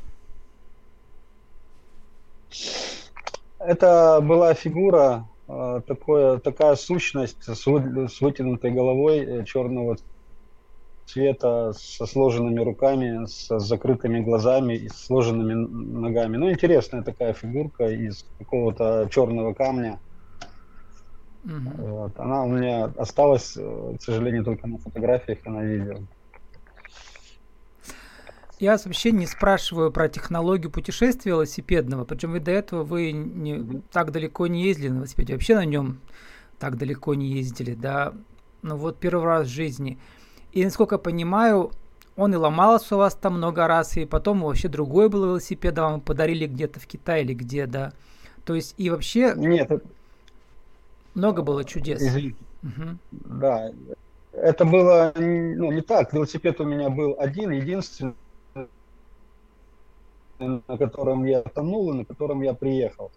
Это 3.58 4.20
была 4.22 4.54
фигура, 4.54 5.28
э, 5.46 5.82
такое, 5.86 6.38
такая 6.38 6.74
сущность 6.74 7.44
с, 7.44 7.66
вы, 7.66 8.08
с 8.08 8.20
вытянутой 8.20 8.72
головой 8.72 9.18
э, 9.18 9.44
черного 9.44 9.98
цвета, 11.12 11.72
со 11.74 12.06
сложенными 12.06 12.60
руками, 12.60 13.26
с 13.26 13.58
закрытыми 13.58 14.20
глазами 14.20 14.74
и 14.74 14.88
с 14.88 15.06
сложенными 15.06 15.54
ногами. 15.54 16.36
Ну, 16.36 16.50
интересная 16.50 17.02
такая 17.02 17.32
фигурка 17.34 17.88
из 17.88 18.24
какого-то 18.38 19.08
черного 19.10 19.52
камня. 19.52 19.98
Угу. 21.44 21.86
Вот. 21.86 22.18
Она 22.18 22.44
у 22.44 22.48
меня 22.48 22.84
осталась, 22.96 23.56
э, 23.56 23.94
к 23.98 24.02
сожалению, 24.02 24.44
только 24.44 24.66
на 24.66 24.78
фотографиях 24.78 25.38
и 25.44 25.48
на 25.48 25.62
видео. 25.62 25.98
Я 28.60 28.78
вообще 28.84 29.10
не 29.10 29.26
спрашиваю 29.26 29.90
про 29.90 30.08
технологию 30.08 30.70
путешествия 30.70 31.32
велосипедного, 31.32 32.04
причем 32.04 32.30
вы 32.30 32.38
до 32.38 32.52
этого 32.52 32.84
вы 32.84 33.10
не, 33.10 33.82
так 33.90 34.12
далеко 34.12 34.46
не 34.46 34.62
ездили 34.62 34.90
на 34.90 34.96
велосипеде, 34.98 35.32
вообще 35.32 35.56
на 35.56 35.64
нем 35.64 35.98
так 36.60 36.78
далеко 36.78 37.14
не 37.14 37.26
ездили, 37.26 37.74
да, 37.74 38.14
ну 38.62 38.76
вот 38.76 39.00
первый 39.00 39.26
раз 39.26 39.48
в 39.48 39.50
жизни. 39.50 39.98
И 40.52 40.64
насколько 40.64 40.96
я 40.96 40.98
понимаю, 40.98 41.72
он 42.16 42.34
и 42.34 42.36
ломался 42.36 42.94
у 42.94 42.98
вас 42.98 43.14
там 43.14 43.38
много 43.38 43.66
раз, 43.66 43.96
и 43.96 44.04
потом 44.04 44.42
вообще 44.42 44.68
другой 44.68 45.08
был 45.08 45.24
велосипед, 45.24 45.78
а 45.78 45.82
вам 45.90 46.00
подарили 46.00 46.46
где-то 46.46 46.78
в 46.78 46.86
Китае 46.86 47.24
или 47.24 47.34
где, 47.34 47.66
да. 47.66 47.92
То 48.44 48.54
есть 48.54 48.74
и 48.76 48.90
вообще... 48.90 49.32
Нет, 49.36 49.70
много 51.14 51.42
было 51.42 51.64
чудес. 51.64 52.00
Извините. 52.00 52.36
Угу. 52.62 52.98
Да, 53.10 53.70
это 54.32 54.64
было 54.64 55.12
ну, 55.16 55.72
не 55.72 55.80
так. 55.80 56.12
Велосипед 56.12 56.60
у 56.60 56.64
меня 56.64 56.90
был 56.90 57.16
один, 57.18 57.50
единственный 57.50 58.14
на 60.38 60.78
котором 60.78 61.24
я 61.24 61.42
тонул 61.42 61.92
и 61.92 61.96
на 61.98 62.04
котором 62.04 62.42
я 62.42 62.54
приехал. 62.54 63.10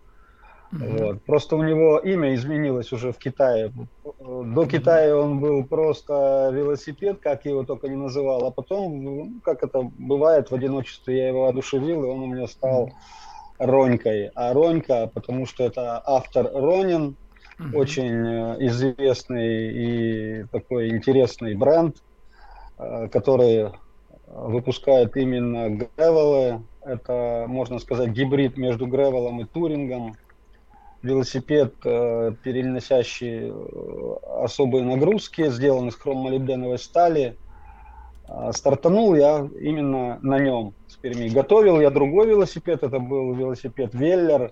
Mm-hmm. 0.76 1.04
Вот. 1.04 1.24
Просто 1.24 1.56
у 1.56 1.64
него 1.64 2.00
имя 2.00 2.36
изменилось 2.36 2.92
уже 2.92 3.12
в 3.12 3.18
Китае. 3.18 3.72
До. 4.20 4.66
Китая 4.66 5.16
он 5.16 5.40
был 5.40 5.64
просто 5.64 6.50
велосипед, 6.54 7.20
как 7.22 7.46
его 7.46 7.64
только 7.64 7.88
не 7.88 7.96
называл, 7.96 8.46
а 8.46 8.52
потом, 8.52 9.04
ну, 9.04 9.32
как 9.44 9.64
это 9.64 9.90
бывает 9.98 10.52
в 10.52 10.56
одиночестве, 10.56 11.18
я 11.18 11.28
его 11.30 11.48
одушевил, 11.48 12.04
и 12.04 12.08
он 12.08 12.20
у 12.20 12.28
меня 12.28 12.48
стал. 12.48 12.92
Ронькой. 13.58 14.32
А 14.36 14.54
Ронька, 14.54 15.10
потому 15.14 15.46
что 15.46 15.64
это 15.64 16.02
автор 16.06 16.50
Ронин, 16.54 17.16
mm-hmm. 17.58 17.76
очень 17.76 18.28
э, 18.28 18.68
известный 18.68 19.72
и 19.72 20.44
такой 20.52 20.90
интересный 20.90 21.56
бренд, 21.56 21.98
э, 22.78 23.08
который 23.08 23.72
выпускает 24.28 25.16
именно 25.16 25.70
гревелы, 25.70 26.64
это, 26.82 27.46
можно 27.48 27.80
сказать, 27.80 28.10
гибрид 28.10 28.58
между 28.58 28.88
гревелом 28.88 29.42
и 29.42 29.46
турингом. 29.46 30.16
Велосипед, 31.06 31.76
э, 31.86 32.34
переносящий 32.44 33.52
э, 33.52 34.16
особые 34.44 34.84
нагрузки, 34.84 35.50
сделан 35.50 35.90
из 35.90 35.96
хромолибденовой 35.96 36.80
стали. 36.80 37.38
А, 38.28 38.52
стартанул 38.52 39.16
я 39.16 39.48
именно 39.60 40.20
на 40.22 40.40
нем 40.40 40.74
с 40.88 40.96
Перми. 40.96 41.30
Готовил 41.30 41.80
я 41.80 41.92
другой 41.92 42.28
велосипед, 42.28 42.84
это 42.84 43.00
был 43.00 43.34
велосипед 43.34 43.94
Веллер, 43.94 44.52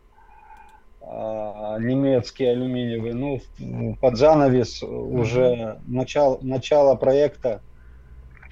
немецкий 1.02 2.46
алюминиевый. 2.46 3.14
Ну, 3.14 3.96
под 4.00 4.16
занавес 4.16 4.84
уже 4.84 5.80
начало, 5.86 6.38
начало 6.42 6.96
проекта 6.96 7.62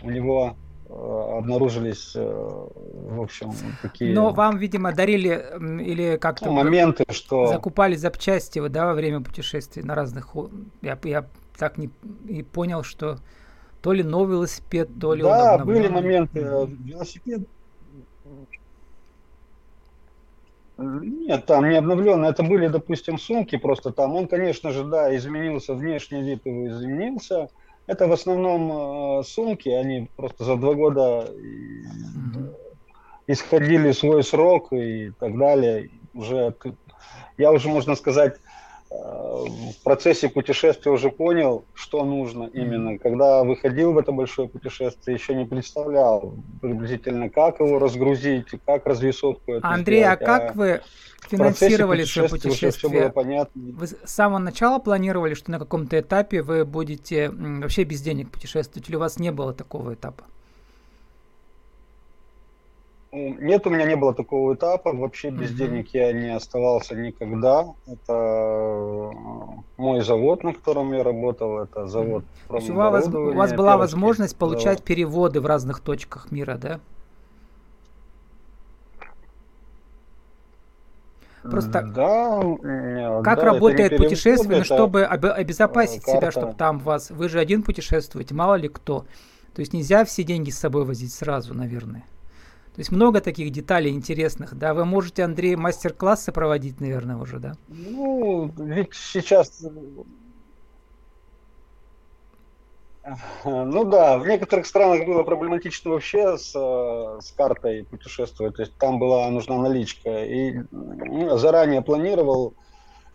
у 0.04 0.10
него 0.10 0.56
Э, 0.56 0.61
обнаружились, 0.92 2.14
э, 2.16 2.22
в 2.22 3.22
общем, 3.22 3.52
такие... 3.82 4.14
Но 4.14 4.32
вам, 4.32 4.58
видимо, 4.58 4.92
дарили 4.92 5.46
или 5.82 6.18
как-то... 6.18 6.48
Ну, 6.48 6.52
моменты, 6.52 7.06
что... 7.10 7.48
Закупали 7.48 7.96
запчасти, 7.96 8.66
да, 8.68 8.88
во 8.88 8.94
время 8.94 9.22
путешествий 9.22 9.84
на 9.84 9.96
разных... 9.96 10.36
Я, 10.82 10.98
я 11.04 11.26
так 11.58 11.78
не 11.78 11.90
и 12.28 12.44
понял, 12.44 12.84
что 12.84 13.20
то 13.82 13.94
ли 13.94 14.04
новый 14.04 14.36
велосипед, 14.36 14.90
то 15.00 15.14
ли 15.14 15.24
Да, 15.24 15.58
были 15.60 15.88
моменты. 15.88 16.42
Э, 16.42 16.68
велосипед... 16.68 17.42
Нет, 20.78 21.46
там 21.46 21.70
не 21.70 21.78
обновленный. 21.78 22.30
Это 22.30 22.44
были, 22.44 22.68
допустим, 22.68 23.18
сумки 23.18 23.58
просто 23.58 23.92
там. 23.92 24.16
Он, 24.16 24.28
конечно 24.28 24.72
же, 24.72 24.84
да, 24.84 25.16
изменился, 25.16 25.74
внешний 25.74 26.24
вид 26.24 26.46
его 26.46 26.68
изменился. 26.68 27.50
Это 27.88 28.08
в 28.08 28.12
основном 28.12 29.20
э, 29.20 29.24
сумки, 29.24 29.70
они 29.70 30.10
просто 30.16 30.44
за 30.44 30.56
два 30.56 30.74
года 30.74 31.28
mm-hmm. 31.30 32.56
исходили 33.28 33.92
свой 33.92 34.24
срок 34.24 34.72
и 34.72 35.12
так 35.20 35.38
далее. 35.38 35.90
Уже 36.14 36.54
я 37.38 37.52
уже, 37.52 37.70
можно 37.70 37.96
сказать, 37.96 38.36
э, 38.36 38.51
в 38.92 39.84
процессе 39.84 40.28
путешествия 40.28 40.92
уже 40.92 41.10
понял, 41.10 41.64
что 41.74 42.04
нужно 42.04 42.50
именно. 42.54 42.98
Когда 42.98 43.44
выходил 43.44 43.94
в 43.94 43.98
это 43.98 44.12
большое 44.12 44.50
путешествие, 44.50 45.16
еще 45.16 45.34
не 45.34 45.46
представлял 45.46 46.36
приблизительно, 46.62 47.30
как 47.30 47.62
его 47.62 47.80
разгрузить, 47.80 48.48
как 48.66 48.86
развесовку. 48.86 49.54
Андрей, 49.62 50.04
а 50.04 50.18
как 50.18 50.52
а 50.52 50.54
вы 50.54 50.82
финансировали 51.22 52.04
свое 52.04 52.28
путешествие? 52.28 52.72
Все 52.72 52.90
было 52.90 53.10
понятно. 53.10 53.62
Вы 53.78 53.88
с 53.88 53.96
самого 54.04 54.40
начала 54.40 54.80
планировали, 54.80 55.36
что 55.36 55.52
на 55.52 55.60
каком-то 55.60 55.98
этапе 55.98 56.42
вы 56.42 56.66
будете 56.66 57.30
вообще 57.30 57.86
без 57.86 58.02
денег 58.02 58.30
путешествовать, 58.30 58.90
или 58.90 58.98
у 58.98 59.00
вас 59.00 59.20
не 59.20 59.32
было 59.32 59.54
такого 59.54 59.94
этапа? 59.94 60.26
Нет, 63.12 63.68
у 63.68 63.70
меня 63.70 63.86
не 63.86 63.96
было 63.96 64.14
такого 64.14 64.54
этапа. 64.56 64.94
Вообще 64.94 65.32
без 65.32 65.52
mm-hmm. 65.52 65.56
денег 65.56 65.90
я 65.94 66.14
не 66.14 66.34
оставался 66.34 66.96
никогда. 66.96 67.66
Это 67.86 68.14
э, 68.14 69.12
мой 69.78 70.02
завод, 70.02 70.44
на 70.44 70.54
котором 70.54 70.94
я 70.94 71.04
работал. 71.04 71.60
Это 71.60 71.88
завод. 71.88 72.24
То 72.48 72.56
есть 72.56 72.70
у 72.70 72.74
вас, 72.74 73.08
у 73.08 73.34
вас 73.34 73.54
была 73.54 73.76
возможность 73.76 74.38
получать 74.38 74.80
завод. 74.80 74.84
переводы 74.84 75.42
в 75.42 75.46
разных 75.46 75.82
точках 75.82 76.32
мира, 76.32 76.58
да? 76.58 76.80
Просто 81.44 81.82
да, 81.82 83.24
как 83.24 83.40
да, 83.40 83.46
работает 83.46 83.98
путешествие, 83.98 84.64
чтобы 84.64 85.06
обезопасить 85.06 86.04
карта. 86.04 86.20
себя, 86.20 86.32
чтобы 86.32 86.54
там 86.54 86.78
вас... 86.78 87.10
Вы 87.10 87.30
же 87.30 87.40
один 87.40 87.64
путешествуете, 87.64 88.36
мало 88.36 88.56
ли 88.56 88.70
кто. 88.70 89.06
То 89.56 89.60
есть 89.60 89.74
нельзя 89.74 90.06
все 90.06 90.24
деньги 90.24 90.52
с 90.52 90.60
собой 90.60 90.86
возить 90.86 91.12
сразу, 91.12 91.56
наверное. 91.56 92.06
То 92.74 92.80
есть 92.80 92.92
много 92.92 93.20
таких 93.20 93.52
деталей 93.52 93.92
интересных, 93.92 94.58
да? 94.58 94.74
Вы 94.74 94.86
можете, 94.86 95.24
Андрей, 95.24 95.56
мастер-классы 95.58 96.32
проводить, 96.32 96.80
наверное, 96.80 97.18
уже, 97.18 97.40
да? 97.40 97.58
Ну, 97.68 98.50
ведь 98.58 98.94
сейчас... 98.94 99.66
Ну 103.44 103.84
да, 103.86 104.20
в 104.20 104.28
некоторых 104.28 104.68
странах 104.68 105.06
было 105.06 105.24
проблематично 105.24 105.92
вообще 105.92 106.38
с, 106.38 106.52
с 106.54 107.32
картой 107.36 107.84
путешествовать. 107.84 108.56
То 108.56 108.62
есть 108.62 108.78
там 108.78 109.00
была 109.00 109.28
нужна 109.32 109.58
наличка. 109.58 110.24
И 110.24 110.62
ну, 110.72 111.38
заранее 111.38 111.82
планировал 111.82 112.54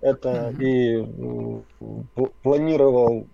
это 0.00 0.52
mm-hmm. 0.58 0.64
и 0.64 1.62
планировал, 2.42 3.26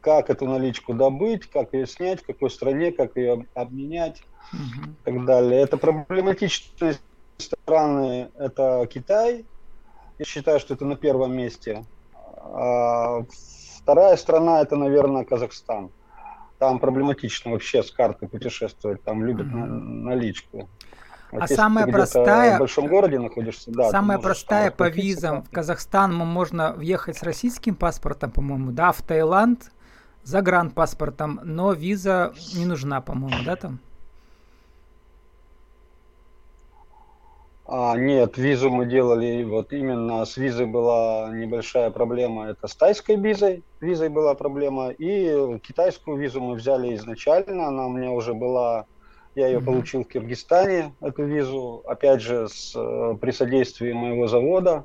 как 0.00 0.30
эту 0.30 0.46
наличку 0.46 0.94
добыть, 0.94 1.46
как 1.46 1.72
ее 1.74 1.86
снять, 1.86 2.22
в 2.22 2.26
какой 2.26 2.50
стране, 2.50 2.92
как 2.92 3.16
ее 3.16 3.46
обменять 3.54 4.22
угу. 4.52 4.90
и 4.90 5.04
так 5.04 5.24
далее. 5.24 5.60
Это 5.60 5.76
проблематичные 5.76 6.96
страны, 7.38 8.30
это 8.38 8.86
Китай. 8.92 9.44
Я 10.18 10.24
считаю, 10.24 10.60
что 10.60 10.74
это 10.74 10.84
на 10.84 10.96
первом 10.96 11.36
месте. 11.36 11.84
А 12.36 13.22
вторая 13.78 14.16
страна 14.16 14.60
это, 14.60 14.76
наверное, 14.76 15.24
Казахстан. 15.24 15.90
Там 16.58 16.78
проблематично 16.78 17.52
вообще 17.52 17.82
с 17.82 17.90
картой 17.90 18.28
путешествовать, 18.28 19.02
там 19.02 19.24
любят 19.24 19.46
угу. 19.46 19.56
наличку. 19.56 20.68
А, 21.32 21.44
а 21.44 21.46
самая 21.46 21.86
простая... 21.86 22.56
В 22.56 22.58
большом 22.58 22.88
городе 22.88 23.18
находишься, 23.18 23.70
да. 23.70 23.90
Самая 23.90 24.18
простая 24.18 24.70
по 24.70 24.88
визам. 24.88 25.44
В 25.44 25.50
Казахстан 25.50 26.12
можно 26.14 26.72
въехать 26.72 27.16
с 27.16 27.22
российским 27.22 27.76
паспортом, 27.76 28.32
по-моему, 28.32 28.72
да, 28.72 28.90
в 28.92 29.00
Таиланд 29.02 29.70
загранпаспортом, 30.22 31.40
но 31.44 31.72
виза 31.72 32.32
не 32.54 32.66
нужна, 32.66 33.00
по-моему, 33.00 33.44
да, 33.44 33.56
там? 33.56 33.78
А, 37.72 37.96
нет, 37.96 38.36
визу 38.36 38.68
мы 38.68 38.84
делали, 38.84 39.44
вот 39.44 39.72
именно 39.72 40.24
с 40.24 40.36
визой 40.36 40.66
была 40.66 41.30
небольшая 41.32 41.90
проблема, 41.90 42.48
это 42.48 42.66
с 42.66 42.74
тайской 42.74 43.14
визой, 43.14 43.62
визой 43.80 44.08
была 44.08 44.34
проблема, 44.34 44.88
и 44.88 45.56
китайскую 45.60 46.16
визу 46.16 46.40
мы 46.40 46.56
взяли 46.56 46.96
изначально, 46.96 47.68
она 47.68 47.86
у 47.86 47.90
меня 47.90 48.10
уже 48.10 48.34
была, 48.34 48.86
я 49.36 49.46
ее 49.46 49.58
mm-hmm. 49.58 49.64
получил 49.64 50.02
в 50.02 50.08
Киргизстане, 50.08 50.94
эту 51.00 51.22
визу, 51.22 51.84
опять 51.86 52.20
же, 52.22 52.48
с, 52.48 52.72
э, 52.74 53.16
при 53.20 53.30
содействии 53.30 53.92
моего 53.92 54.26
завода, 54.26 54.84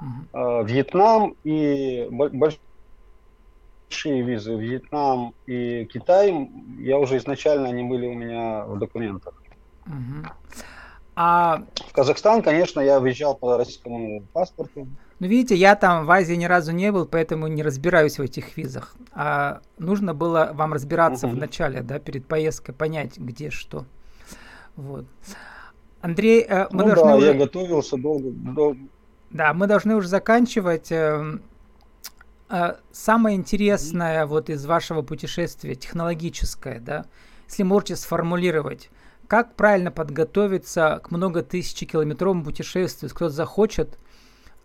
mm-hmm. 0.00 0.66
Вьетнам 0.66 1.34
и 1.42 2.08
большие 3.94 4.22
визы, 4.22 4.54
Вьетнам 4.56 5.34
и 5.46 5.84
Китай, 5.84 6.50
я 6.80 6.98
уже 6.98 7.16
изначально 7.18 7.68
они 7.68 7.84
были 7.84 8.06
у 8.06 8.14
меня 8.14 8.64
в 8.64 8.78
документах. 8.78 9.34
Mm-hmm. 9.86 10.26
А... 11.14 11.62
В 11.88 11.92
Казахстан, 11.92 12.42
конечно, 12.42 12.80
я 12.80 12.98
выезжал 12.98 13.36
по 13.36 13.56
российскому 13.56 14.22
паспорту. 14.32 14.88
Ну, 15.20 15.26
видите, 15.28 15.54
я 15.54 15.76
там 15.76 16.06
в 16.06 16.10
Азии 16.10 16.34
ни 16.34 16.44
разу 16.44 16.72
не 16.72 16.90
был, 16.90 17.06
поэтому 17.06 17.46
не 17.46 17.62
разбираюсь 17.62 18.18
в 18.18 18.22
этих 18.22 18.56
визах. 18.56 18.96
А 19.12 19.60
нужно 19.78 20.12
было 20.12 20.50
вам 20.52 20.72
разбираться 20.72 21.28
угу. 21.28 21.36
в 21.36 21.38
начале, 21.38 21.82
да, 21.82 22.00
перед 22.00 22.26
поездкой, 22.26 22.74
понять, 22.74 23.16
где 23.16 23.50
что. 23.50 23.84
Вот. 24.74 25.04
Андрей, 26.00 26.44
э, 26.48 26.66
мы 26.72 26.82
ну, 26.82 26.86
должны 26.86 27.10
да, 27.10 27.16
уже... 27.16 27.26
я 27.26 27.34
готовился 27.34 27.96
долго, 27.96 28.30
долго. 28.30 28.78
Да, 29.30 29.54
мы 29.54 29.68
должны 29.68 29.94
уже 29.94 30.08
заканчивать. 30.08 30.90
Э, 32.48 32.74
самое 32.92 33.36
интересное 33.36 34.26
вот 34.26 34.50
из 34.50 34.66
вашего 34.66 35.02
путешествия, 35.02 35.74
технологическое, 35.74 36.80
да, 36.80 37.06
если 37.48 37.62
можете 37.62 37.96
сформулировать, 37.96 38.90
как 39.28 39.54
правильно 39.54 39.90
подготовиться 39.90 41.00
к 41.02 41.10
много 41.10 41.42
тысячекилометровому 41.42 42.44
путешествию? 42.44 43.04
Если 43.08 43.16
кто-то 43.16 43.34
захочет 43.34 43.98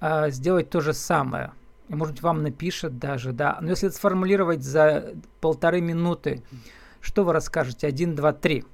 э, 0.02 0.30
сделать 0.32 0.70
то 0.70 0.82
же 0.82 0.94
самое, 0.94 1.54
и, 1.88 1.96
может 1.96 2.16
быть, 2.16 2.24
вам 2.24 2.44
напишет 2.44 3.00
даже, 3.00 3.32
да. 3.32 3.58
Но 3.62 3.70
если 3.70 3.88
это 3.88 3.98
сформулировать 3.98 4.62
за 4.62 5.16
полторы 5.42 5.82
минуты, 5.82 6.44
что 7.02 7.24
вы 7.24 7.34
расскажете? 7.34 7.88
Один, 7.88 8.16
два, 8.16 8.34
три. 8.34 8.66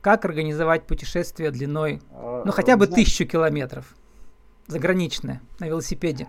Как 0.00 0.24
организовать 0.24 0.86
путешествие 0.86 1.50
длиной, 1.50 2.00
ну, 2.12 2.52
хотя 2.52 2.76
бы 2.76 2.86
тысячу 2.86 3.26
километров, 3.26 3.96
заграничное, 4.68 5.40
на 5.58 5.66
велосипеде? 5.66 6.28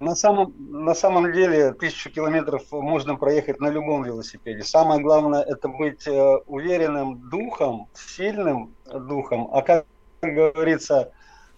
На 0.00 0.14
самом, 0.14 0.54
на 0.58 0.94
самом 0.94 1.32
деле 1.32 1.72
тысячу 1.72 2.10
километров 2.10 2.62
можно 2.70 3.16
проехать 3.16 3.58
на 3.60 3.68
любом 3.68 4.04
велосипеде. 4.04 4.62
Самое 4.62 5.00
главное 5.00 5.42
это 5.42 5.68
быть 5.68 6.06
э, 6.06 6.36
уверенным 6.46 7.28
духом, 7.28 7.88
сильным 7.94 8.74
духом. 8.86 9.48
А 9.52 9.62
как 9.62 9.86
говорится, 10.22 11.10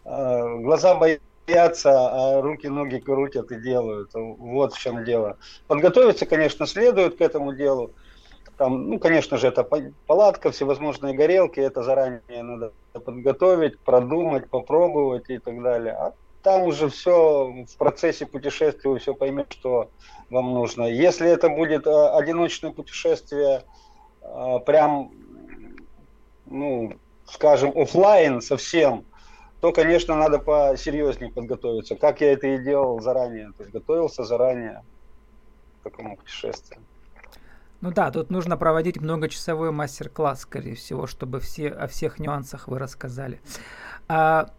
э, 0.07 0.57
глаза 0.59 0.94
боятся, 0.94 1.90
а 1.92 2.40
руки, 2.40 2.66
ноги 2.66 2.98
крутят 2.98 3.53
и 3.53 3.61
делают. 3.61 4.12
Вот 4.14 4.72
в 4.72 4.81
чем 4.81 5.05
дело. 5.05 5.37
Подготовиться, 5.66 6.24
конечно, 6.24 6.66
следует 6.66 7.18
к 7.18 7.20
этому 7.20 7.53
делу. 7.53 7.90
Там, 8.57 8.88
ну, 8.88 8.98
конечно 8.98 9.37
же, 9.37 9.48
это 9.48 9.68
палатка, 10.07 10.50
всевозможные 10.50 11.14
горелки, 11.14 11.61
это 11.61 11.83
заранее 11.83 12.42
надо 12.42 12.72
подготовить, 12.92 13.79
продумать, 13.81 14.48
попробовать 14.48 15.29
и 15.29 15.38
так 15.38 15.62
далее. 15.62 15.92
А 15.92 16.14
там 16.42 16.62
уже 16.62 16.88
все 16.88 17.64
в 17.68 17.76
процессе 17.76 18.26
путешествия 18.26 18.90
вы 18.90 18.98
все 18.98 19.14
поймете, 19.14 19.48
что 19.50 19.90
вам 20.31 20.55
нужно. 20.55 20.85
Если 20.85 21.29
это 21.29 21.48
будет 21.48 21.87
э, 21.87 22.09
одиночное 22.11 22.70
путешествие, 22.72 23.64
э, 24.22 24.59
прям, 24.64 25.12
ну, 26.46 26.94
скажем, 27.26 27.72
офлайн 27.76 28.40
совсем, 28.40 29.05
то, 29.61 29.72
конечно, 29.72 30.16
надо 30.16 30.38
посерьезнее 30.38 31.31
подготовиться, 31.31 31.94
как 31.94 32.20
я 32.20 32.33
это 32.33 32.46
и 32.46 32.59
делал 32.59 33.00
заранее. 33.00 33.53
То 33.57 33.62
есть 33.62 33.72
готовился 33.72 34.24
заранее 34.24 34.83
к 35.81 35.85
такому 35.85 36.16
путешествию. 36.16 36.81
Ну 37.83 37.92
да, 37.92 38.11
тут 38.11 38.31
нужно 38.31 38.59
проводить 38.59 39.00
многочасовой 39.00 39.70
мастер-класс, 39.70 40.40
скорее 40.40 40.74
всего, 40.74 41.07
чтобы 41.07 41.40
все 41.40 41.68
о 41.68 41.87
всех 41.87 42.18
нюансах 42.18 42.68
вы 42.68 42.79
рассказали. 42.79 43.40
А, 44.07 44.50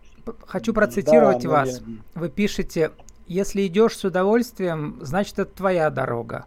Хочу 0.46 0.74
процитировать 0.74 1.44
да, 1.44 1.50
вас. 1.50 1.82
Вы 2.16 2.30
пишете, 2.30 2.92
если 3.28 3.66
идешь 3.68 3.98
с 3.98 4.04
удовольствием, 4.04 4.98
значит 5.02 5.40
это 5.40 5.54
твоя 5.54 5.90
дорога. 5.90 6.46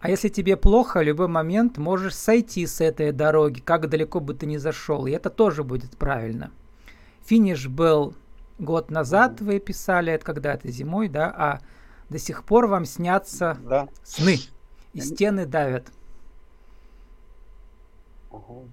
А 0.00 0.08
если 0.08 0.28
тебе 0.28 0.56
плохо, 0.56 1.00
в 1.00 1.02
любой 1.02 1.28
момент 1.28 1.76
можешь 1.76 2.14
сойти 2.14 2.66
с 2.66 2.80
этой 2.80 3.12
дороги, 3.12 3.60
как 3.60 3.88
далеко 3.88 4.20
бы 4.20 4.32
ты 4.32 4.46
ни 4.46 4.56
зашел. 4.56 5.06
И 5.06 5.10
это 5.10 5.28
тоже 5.28 5.62
будет 5.62 5.96
правильно. 5.98 6.50
Финиш 7.26 7.68
был 7.68 8.14
год 8.58 8.90
назад, 8.90 9.40
вы 9.40 9.60
писали, 9.60 10.12
это 10.12 10.24
когда-то 10.24 10.70
зимой, 10.70 11.08
да, 11.08 11.32
а 11.36 11.60
до 12.08 12.18
сих 12.18 12.44
пор 12.44 12.66
вам 12.66 12.86
снятся 12.86 13.58
да. 13.62 13.88
сны. 14.02 14.38
И 14.94 15.00
стены 15.00 15.46
давят. 15.46 15.92
Угу. 18.30 18.68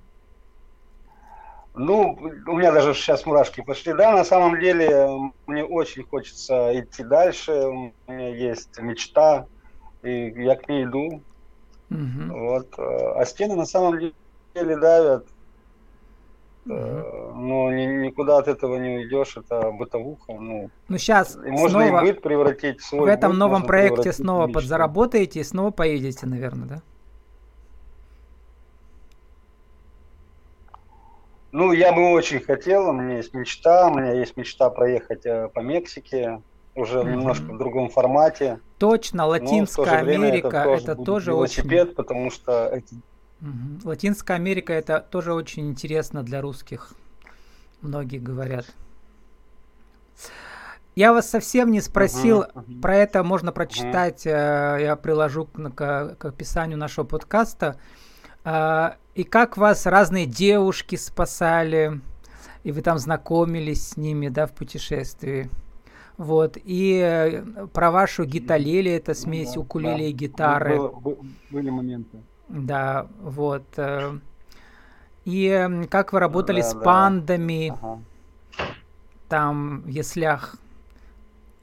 Ну, 1.78 2.18
у 2.48 2.58
меня 2.58 2.72
даже 2.72 2.94
сейчас 2.94 3.26
мурашки 3.26 3.62
пошли. 3.62 3.94
Да, 3.94 4.12
на 4.14 4.24
самом 4.24 4.60
деле 4.60 5.32
мне 5.46 5.64
очень 5.64 6.04
хочется 6.04 6.72
идти 6.80 7.04
дальше. 7.04 7.52
У 7.52 8.12
меня 8.12 8.30
есть 8.36 8.80
мечта, 8.80 9.46
и 10.02 10.34
я 10.36 10.56
к 10.56 10.68
ней 10.68 10.86
иду. 10.86 11.22
Угу. 11.92 12.30
Вот. 12.30 12.68
А 12.78 13.24
стены 13.26 13.56
на 13.56 13.66
самом 13.66 14.00
деле 14.00 14.78
давят. 14.78 15.28
Угу. 16.66 16.74
Но 17.36 17.72
ни, 17.72 17.86
никуда 18.06 18.40
от 18.40 18.48
этого 18.48 18.78
не 18.78 18.98
уйдешь, 18.98 19.38
это 19.38 19.72
бытовуха. 19.72 20.34
Ну, 20.34 20.70
ну 20.88 20.98
сейчас 20.98 21.36
можно 21.36 21.82
снова 21.82 22.00
и 22.00 22.08
быт 22.08 22.22
превратить 22.22 22.82
в 22.82 22.86
свой 22.86 23.02
В 23.02 23.06
этом 23.06 23.32
быт, 23.32 23.40
новом 23.40 23.64
проекте 23.64 24.12
снова 24.12 24.48
подзаработаете 24.48 25.42
и 25.42 25.44
снова 25.44 25.72
поедете, 25.72 26.26
наверное, 26.26 26.68
да? 26.68 26.82
Ну, 31.52 31.72
я 31.72 31.94
бы 31.94 32.12
очень 32.12 32.42
хотел, 32.42 32.90
у 32.90 32.94
меня 32.94 33.18
есть 33.18 33.34
мечта, 33.34 33.88
у 33.88 33.94
меня 33.96 34.12
есть 34.14 34.36
мечта 34.36 34.70
проехать 34.70 35.26
э, 35.26 35.50
по 35.54 35.62
Мексике, 35.62 36.42
уже 36.76 37.00
mm-hmm. 37.00 37.12
немножко 37.12 37.44
в 37.46 37.58
другом 37.58 37.90
формате. 37.90 38.60
Точно, 38.78 39.26
Латинская 39.26 40.00
Америка, 40.00 40.66
это, 40.68 40.92
это 40.92 40.96
тоже, 40.96 41.32
велосипед, 41.32 41.84
очень... 41.84 41.96
потому 41.96 42.32
что 42.32 42.68
эти, 42.68 42.96
Угу. 43.40 43.88
Латинская 43.88 44.34
Америка 44.34 44.74
это 44.74 45.00
тоже 45.00 45.32
очень 45.32 45.70
интересно 45.70 46.24
для 46.24 46.42
русских. 46.42 46.94
Многие 47.82 48.18
говорят. 48.18 48.66
Я 50.96 51.14
вас 51.14 51.30
совсем 51.30 51.70
не 51.70 51.80
спросил, 51.80 52.42
uh-huh, 52.42 52.54
uh-huh. 52.56 52.82
про 52.82 52.96
это 52.96 53.24
можно 53.24 53.52
прочитать, 53.52 54.26
uh-huh. 54.26 54.82
я 54.82 54.96
приложу 54.96 55.46
к, 55.46 55.70
к, 55.70 56.16
к 56.18 56.26
описанию 56.26 56.80
нашего 56.80 57.06
подкаста. 57.06 57.76
Э, 57.76 58.07
и 59.16 59.24
как 59.24 59.58
вас 59.58 59.86
разные 59.86 60.26
девушки 60.26 60.96
спасали, 60.96 62.00
и 62.64 62.72
вы 62.72 62.82
там 62.82 62.98
знакомились 62.98 63.90
с 63.90 63.98
ними, 63.98 64.30
да, 64.30 64.46
в 64.46 64.54
путешествии. 64.54 65.50
Вот, 66.18 66.58
и 66.58 67.00
э, 67.00 67.68
про 67.68 67.92
вашу 67.92 68.26
гиталели, 68.26 68.92
это 68.92 69.14
смесь 69.14 69.54
да, 69.54 69.60
укулеле 69.60 69.98
да. 69.98 70.04
и 70.04 70.12
гитары. 70.12 70.78
Было, 70.78 71.18
были 71.52 71.70
моменты. 71.70 72.18
Да, 72.50 73.08
вот. 73.22 73.66
Э, 73.78 74.18
и 75.26 75.88
как 75.90 76.14
вы 76.14 76.20
работали 76.20 76.62
да, 76.62 76.70
с 76.70 76.74
пандами, 76.74 77.70
ага. 77.70 78.00
там, 79.30 79.82
в 79.82 79.88
яслях, 79.88 80.56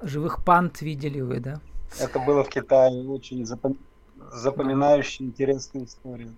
живых 0.03 0.44
панд 0.44 0.83
видели 0.83 1.20
вы, 1.20 1.40
да? 1.40 1.61
Это 1.99 2.18
было 2.20 2.44
в 2.44 2.49
Китае, 2.49 3.09
очень 3.09 3.44
запом... 3.44 3.77
запоминающая, 4.33 5.27
интересная 5.27 5.85
история. 5.85 6.31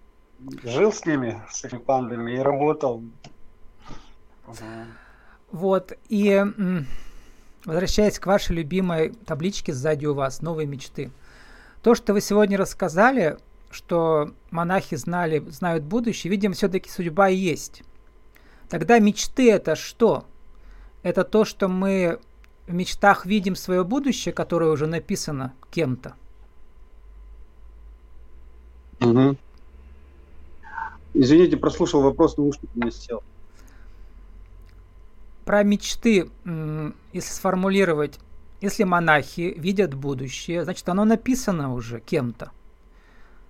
Жил 0.62 0.92
с 0.92 1.04
ними, 1.06 1.40
с 1.50 1.64
этими 1.64 1.78
пандами, 1.78 2.32
и 2.32 2.38
работал. 2.38 3.02
Вот, 5.50 5.92
и 6.08 6.44
возвращаясь 7.64 8.18
к 8.18 8.26
вашей 8.26 8.56
любимой 8.56 9.10
табличке 9.10 9.72
сзади 9.72 10.06
у 10.06 10.14
вас, 10.14 10.42
новые 10.42 10.66
мечты. 10.66 11.10
То, 11.82 11.94
что 11.94 12.12
вы 12.12 12.20
сегодня 12.20 12.58
рассказали, 12.58 13.38
что 13.70 14.32
монахи 14.50 14.96
знали, 14.96 15.40
знают 15.48 15.84
будущее, 15.84 16.30
видимо, 16.30 16.54
все-таки 16.54 16.90
судьба 16.90 17.28
есть. 17.28 17.82
Тогда 18.68 18.98
мечты 18.98 19.50
это 19.50 19.76
что? 19.76 20.26
Это 21.02 21.24
то, 21.24 21.44
что 21.44 21.68
мы 21.68 22.20
в 22.66 22.72
мечтах 22.72 23.26
видим 23.26 23.54
свое 23.54 23.84
будущее, 23.84 24.32
которое 24.32 24.70
уже 24.70 24.86
написано 24.86 25.54
кем-то. 25.70 26.14
Угу. 29.00 29.36
Извините, 31.18 31.56
прослушал 31.56 32.02
вопрос, 32.02 32.36
наушник 32.36 32.70
у 32.74 32.78
меня 32.78 32.90
сел 32.90 33.22
про 35.46 35.62
мечты, 35.62 36.28
если 37.12 37.32
сформулировать, 37.32 38.18
если 38.60 38.82
монахи 38.82 39.54
видят 39.56 39.94
будущее, 39.94 40.64
значит 40.64 40.86
оно 40.88 41.04
написано 41.04 41.72
уже 41.72 42.00
кем-то. 42.00 42.50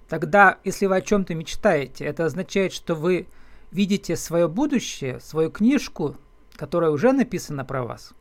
Тогда, 0.06 0.58
если 0.62 0.86
вы 0.86 0.96
о 0.96 1.00
чем-то 1.00 1.34
мечтаете, 1.34 2.04
это 2.04 2.26
означает, 2.26 2.74
что 2.74 2.94
вы 2.94 3.26
видите 3.72 4.14
свое 4.14 4.46
будущее, 4.46 5.20
свою 5.20 5.50
книжку, 5.50 6.16
которая 6.54 6.90
уже 6.90 7.12
написана 7.12 7.64
про 7.64 7.82
вас. 7.82 8.12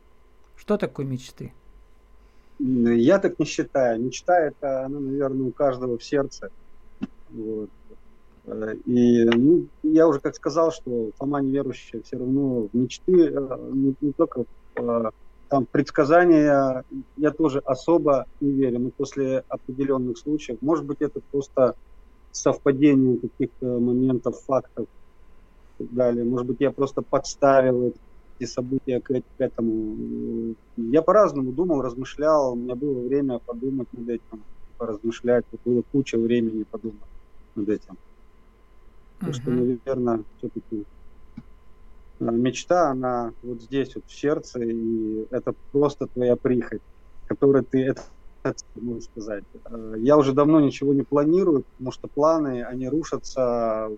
Что 0.56 0.78
такое 0.78 1.04
мечты? 1.04 1.52
Я 2.58 3.18
так 3.18 3.38
не 3.38 3.44
считаю. 3.44 4.00
Мечта 4.00 4.40
это, 4.40 4.86
ну, 4.88 5.00
наверное, 5.00 5.48
у 5.48 5.52
каждого 5.52 5.98
в 5.98 6.02
сердце. 6.02 6.50
Вот. 7.28 7.68
Э, 8.46 8.74
и 8.86 9.24
ну, 9.24 9.66
я 9.82 10.06
уже 10.08 10.20
как 10.20 10.34
сказал, 10.34 10.72
что 10.72 11.10
сама 11.18 11.40
неверующая 11.40 12.02
все 12.02 12.16
равно 12.16 12.68
в 12.72 12.74
мечты, 12.74 13.28
э, 13.28 13.70
не, 13.72 13.94
не 14.00 14.12
только 14.12 14.44
э, 14.76 15.10
там 15.48 15.66
предсказания, 15.66 16.84
я 17.16 17.30
тоже 17.30 17.60
особо 17.60 18.26
не 18.40 18.52
верю, 18.52 18.80
но 18.80 18.90
после 18.90 19.44
определенных 19.48 20.18
случаев, 20.18 20.58
может 20.60 20.84
быть, 20.84 21.00
это 21.00 21.20
просто 21.30 21.74
совпадение 22.32 23.18
каких-то 23.18 23.78
моментов, 23.78 24.40
фактов 24.44 24.86
и 25.78 25.84
так 25.84 25.94
далее. 25.94 26.24
Может 26.24 26.46
быть, 26.46 26.60
я 26.60 26.70
просто 26.70 27.02
подставил 27.02 27.94
эти 28.38 28.48
события 28.48 29.00
к, 29.00 29.08
к 29.08 29.22
этому. 29.38 30.54
Я 30.76 31.02
по-разному 31.02 31.52
думал, 31.52 31.80
размышлял, 31.80 32.52
у 32.52 32.56
меня 32.56 32.74
было 32.74 33.06
время 33.06 33.38
подумать 33.38 33.88
над 33.92 34.08
этим, 34.08 34.42
поразмышлять, 34.76 35.44
было 35.64 35.82
куча 35.92 36.18
времени 36.18 36.64
подумать 36.64 37.00
над 37.54 37.68
этим. 37.68 37.96
Потому 39.18 39.32
что, 39.32 39.50
наверное, 39.50 40.24
все-таки 40.38 40.84
э, 42.20 42.30
мечта, 42.30 42.90
она 42.90 43.32
вот 43.42 43.62
здесь, 43.62 43.94
вот 43.94 44.04
в 44.06 44.14
сердце, 44.14 44.62
и 44.62 45.26
это 45.30 45.54
просто 45.72 46.06
твоя 46.06 46.36
прихоть, 46.36 46.82
которую 47.26 47.64
ты, 47.64 47.84
это, 47.84 48.02
можно 48.74 49.00
сказать. 49.00 49.44
Э, 49.64 49.94
я 49.98 50.16
уже 50.18 50.32
давно 50.32 50.60
ничего 50.60 50.92
не 50.92 51.02
планирую, 51.02 51.64
потому 51.72 51.92
что 51.92 52.08
планы, 52.08 52.62
они 52.62 52.88
рушатся, 52.88 53.88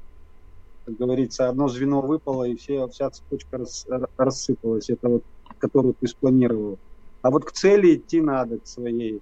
как 0.84 0.96
говорится, 0.96 1.48
одно 1.48 1.68
звено 1.68 2.00
выпало, 2.00 2.44
и 2.44 2.56
все, 2.56 2.86
вся 2.88 3.10
цепочка 3.10 3.58
рас, 3.58 3.86
рассыпалась, 4.16 4.88
это 4.88 5.08
вот, 5.08 5.24
которую 5.58 5.94
ты 5.94 6.06
спланировал. 6.06 6.78
А 7.22 7.30
вот 7.30 7.44
к 7.44 7.52
цели 7.52 7.96
идти 7.96 8.20
надо, 8.20 8.58
к 8.58 8.66
своей. 8.66 9.20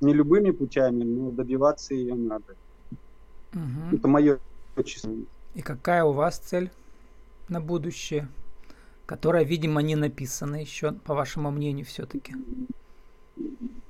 Не 0.00 0.14
любыми 0.14 0.52
путями, 0.52 1.02
но 1.02 1.32
добиваться 1.32 1.94
ее 1.94 2.14
надо. 2.14 2.54
Угу. 3.52 3.96
Это 3.96 4.08
мое 4.08 4.38
чувство. 4.84 5.12
И 5.58 5.60
какая 5.60 6.04
у 6.04 6.12
вас 6.12 6.38
цель 6.38 6.70
на 7.48 7.60
будущее, 7.60 8.28
которая, 9.06 9.42
видимо, 9.42 9.82
не 9.82 9.96
написана 9.96 10.60
еще, 10.60 10.92
по 10.92 11.14
вашему 11.14 11.50
мнению, 11.50 11.84
все-таки? 11.84 12.32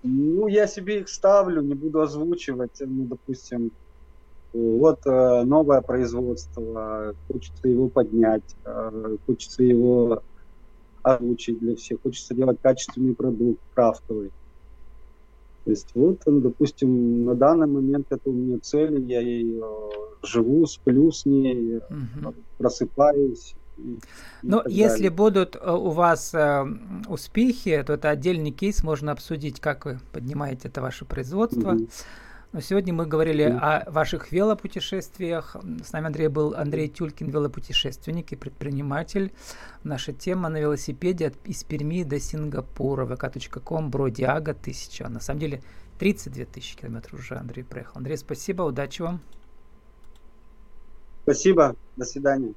Ну, 0.02 0.46
я 0.46 0.66
себе 0.66 1.00
их 1.00 1.10
ставлю, 1.10 1.60
не 1.60 1.74
буду 1.74 2.00
озвучивать. 2.00 2.80
Ну, 2.80 3.04
допустим, 3.04 3.70
вот 4.54 5.00
э, 5.04 5.42
новое 5.44 5.82
производство, 5.82 7.14
хочется 7.30 7.68
его 7.68 7.90
поднять, 7.90 8.56
э, 8.64 9.16
хочется 9.26 9.62
его 9.62 10.22
озвучить 11.02 11.58
для 11.58 11.76
всех, 11.76 12.00
хочется 12.02 12.34
делать 12.34 12.60
качественный 12.62 13.14
продукт, 13.14 13.60
крафтовый. 13.74 14.30
То 15.68 15.72
есть 15.72 15.90
вот, 15.94 16.22
ну, 16.24 16.40
допустим, 16.40 17.26
на 17.26 17.34
данный 17.34 17.66
момент 17.66 18.06
это 18.08 18.30
у 18.30 18.32
меня 18.32 18.58
цель, 18.58 19.04
я 19.04 19.20
ей 19.20 19.60
э, 19.60 19.62
живу, 20.22 20.64
сплю 20.64 21.12
с 21.12 21.26
ней, 21.26 21.76
угу. 21.76 22.34
просыпаюсь. 22.56 23.54
Но 24.42 24.62
если 24.66 24.94
далее. 24.94 25.10
будут 25.10 25.56
э, 25.56 25.70
у 25.70 25.90
вас 25.90 26.32
э, 26.32 26.64
успехи, 27.06 27.84
то 27.86 27.92
это 27.92 28.08
отдельный 28.08 28.50
кейс, 28.50 28.82
можно 28.82 29.12
обсудить, 29.12 29.60
как 29.60 29.84
вы 29.84 30.00
поднимаете 30.10 30.68
это 30.68 30.80
ваше 30.80 31.04
производство. 31.04 31.74
Угу. 31.74 31.88
Но 32.50 32.60
сегодня 32.60 32.94
мы 32.94 33.04
говорили 33.04 33.42
о 33.42 33.84
ваших 33.90 34.32
велопутешествиях. 34.32 35.54
С 35.84 35.92
нами 35.92 36.06
Андрей 36.06 36.28
был 36.28 36.54
Андрей 36.54 36.88
Тюлькин, 36.88 37.28
велопутешественник 37.28 38.32
и 38.32 38.36
предприниматель. 38.36 39.32
Наша 39.84 40.14
тема 40.14 40.48
на 40.48 40.58
велосипеде 40.58 41.26
от, 41.26 41.34
из 41.44 41.62
Перми 41.64 42.04
до 42.04 42.18
Сингапура. 42.18 43.04
vk.com, 43.04 43.90
Бродиага 43.90 44.52
1000. 44.52 45.08
На 45.10 45.20
самом 45.20 45.40
деле 45.40 45.62
32 45.98 46.46
тысячи 46.46 46.78
километров 46.78 47.20
уже 47.20 47.36
Андрей 47.36 47.64
проехал. 47.64 47.98
Андрей, 47.98 48.16
спасибо, 48.16 48.62
удачи 48.62 49.02
вам. 49.02 49.20
Спасибо, 51.24 51.76
до 51.96 52.06
свидания. 52.06 52.46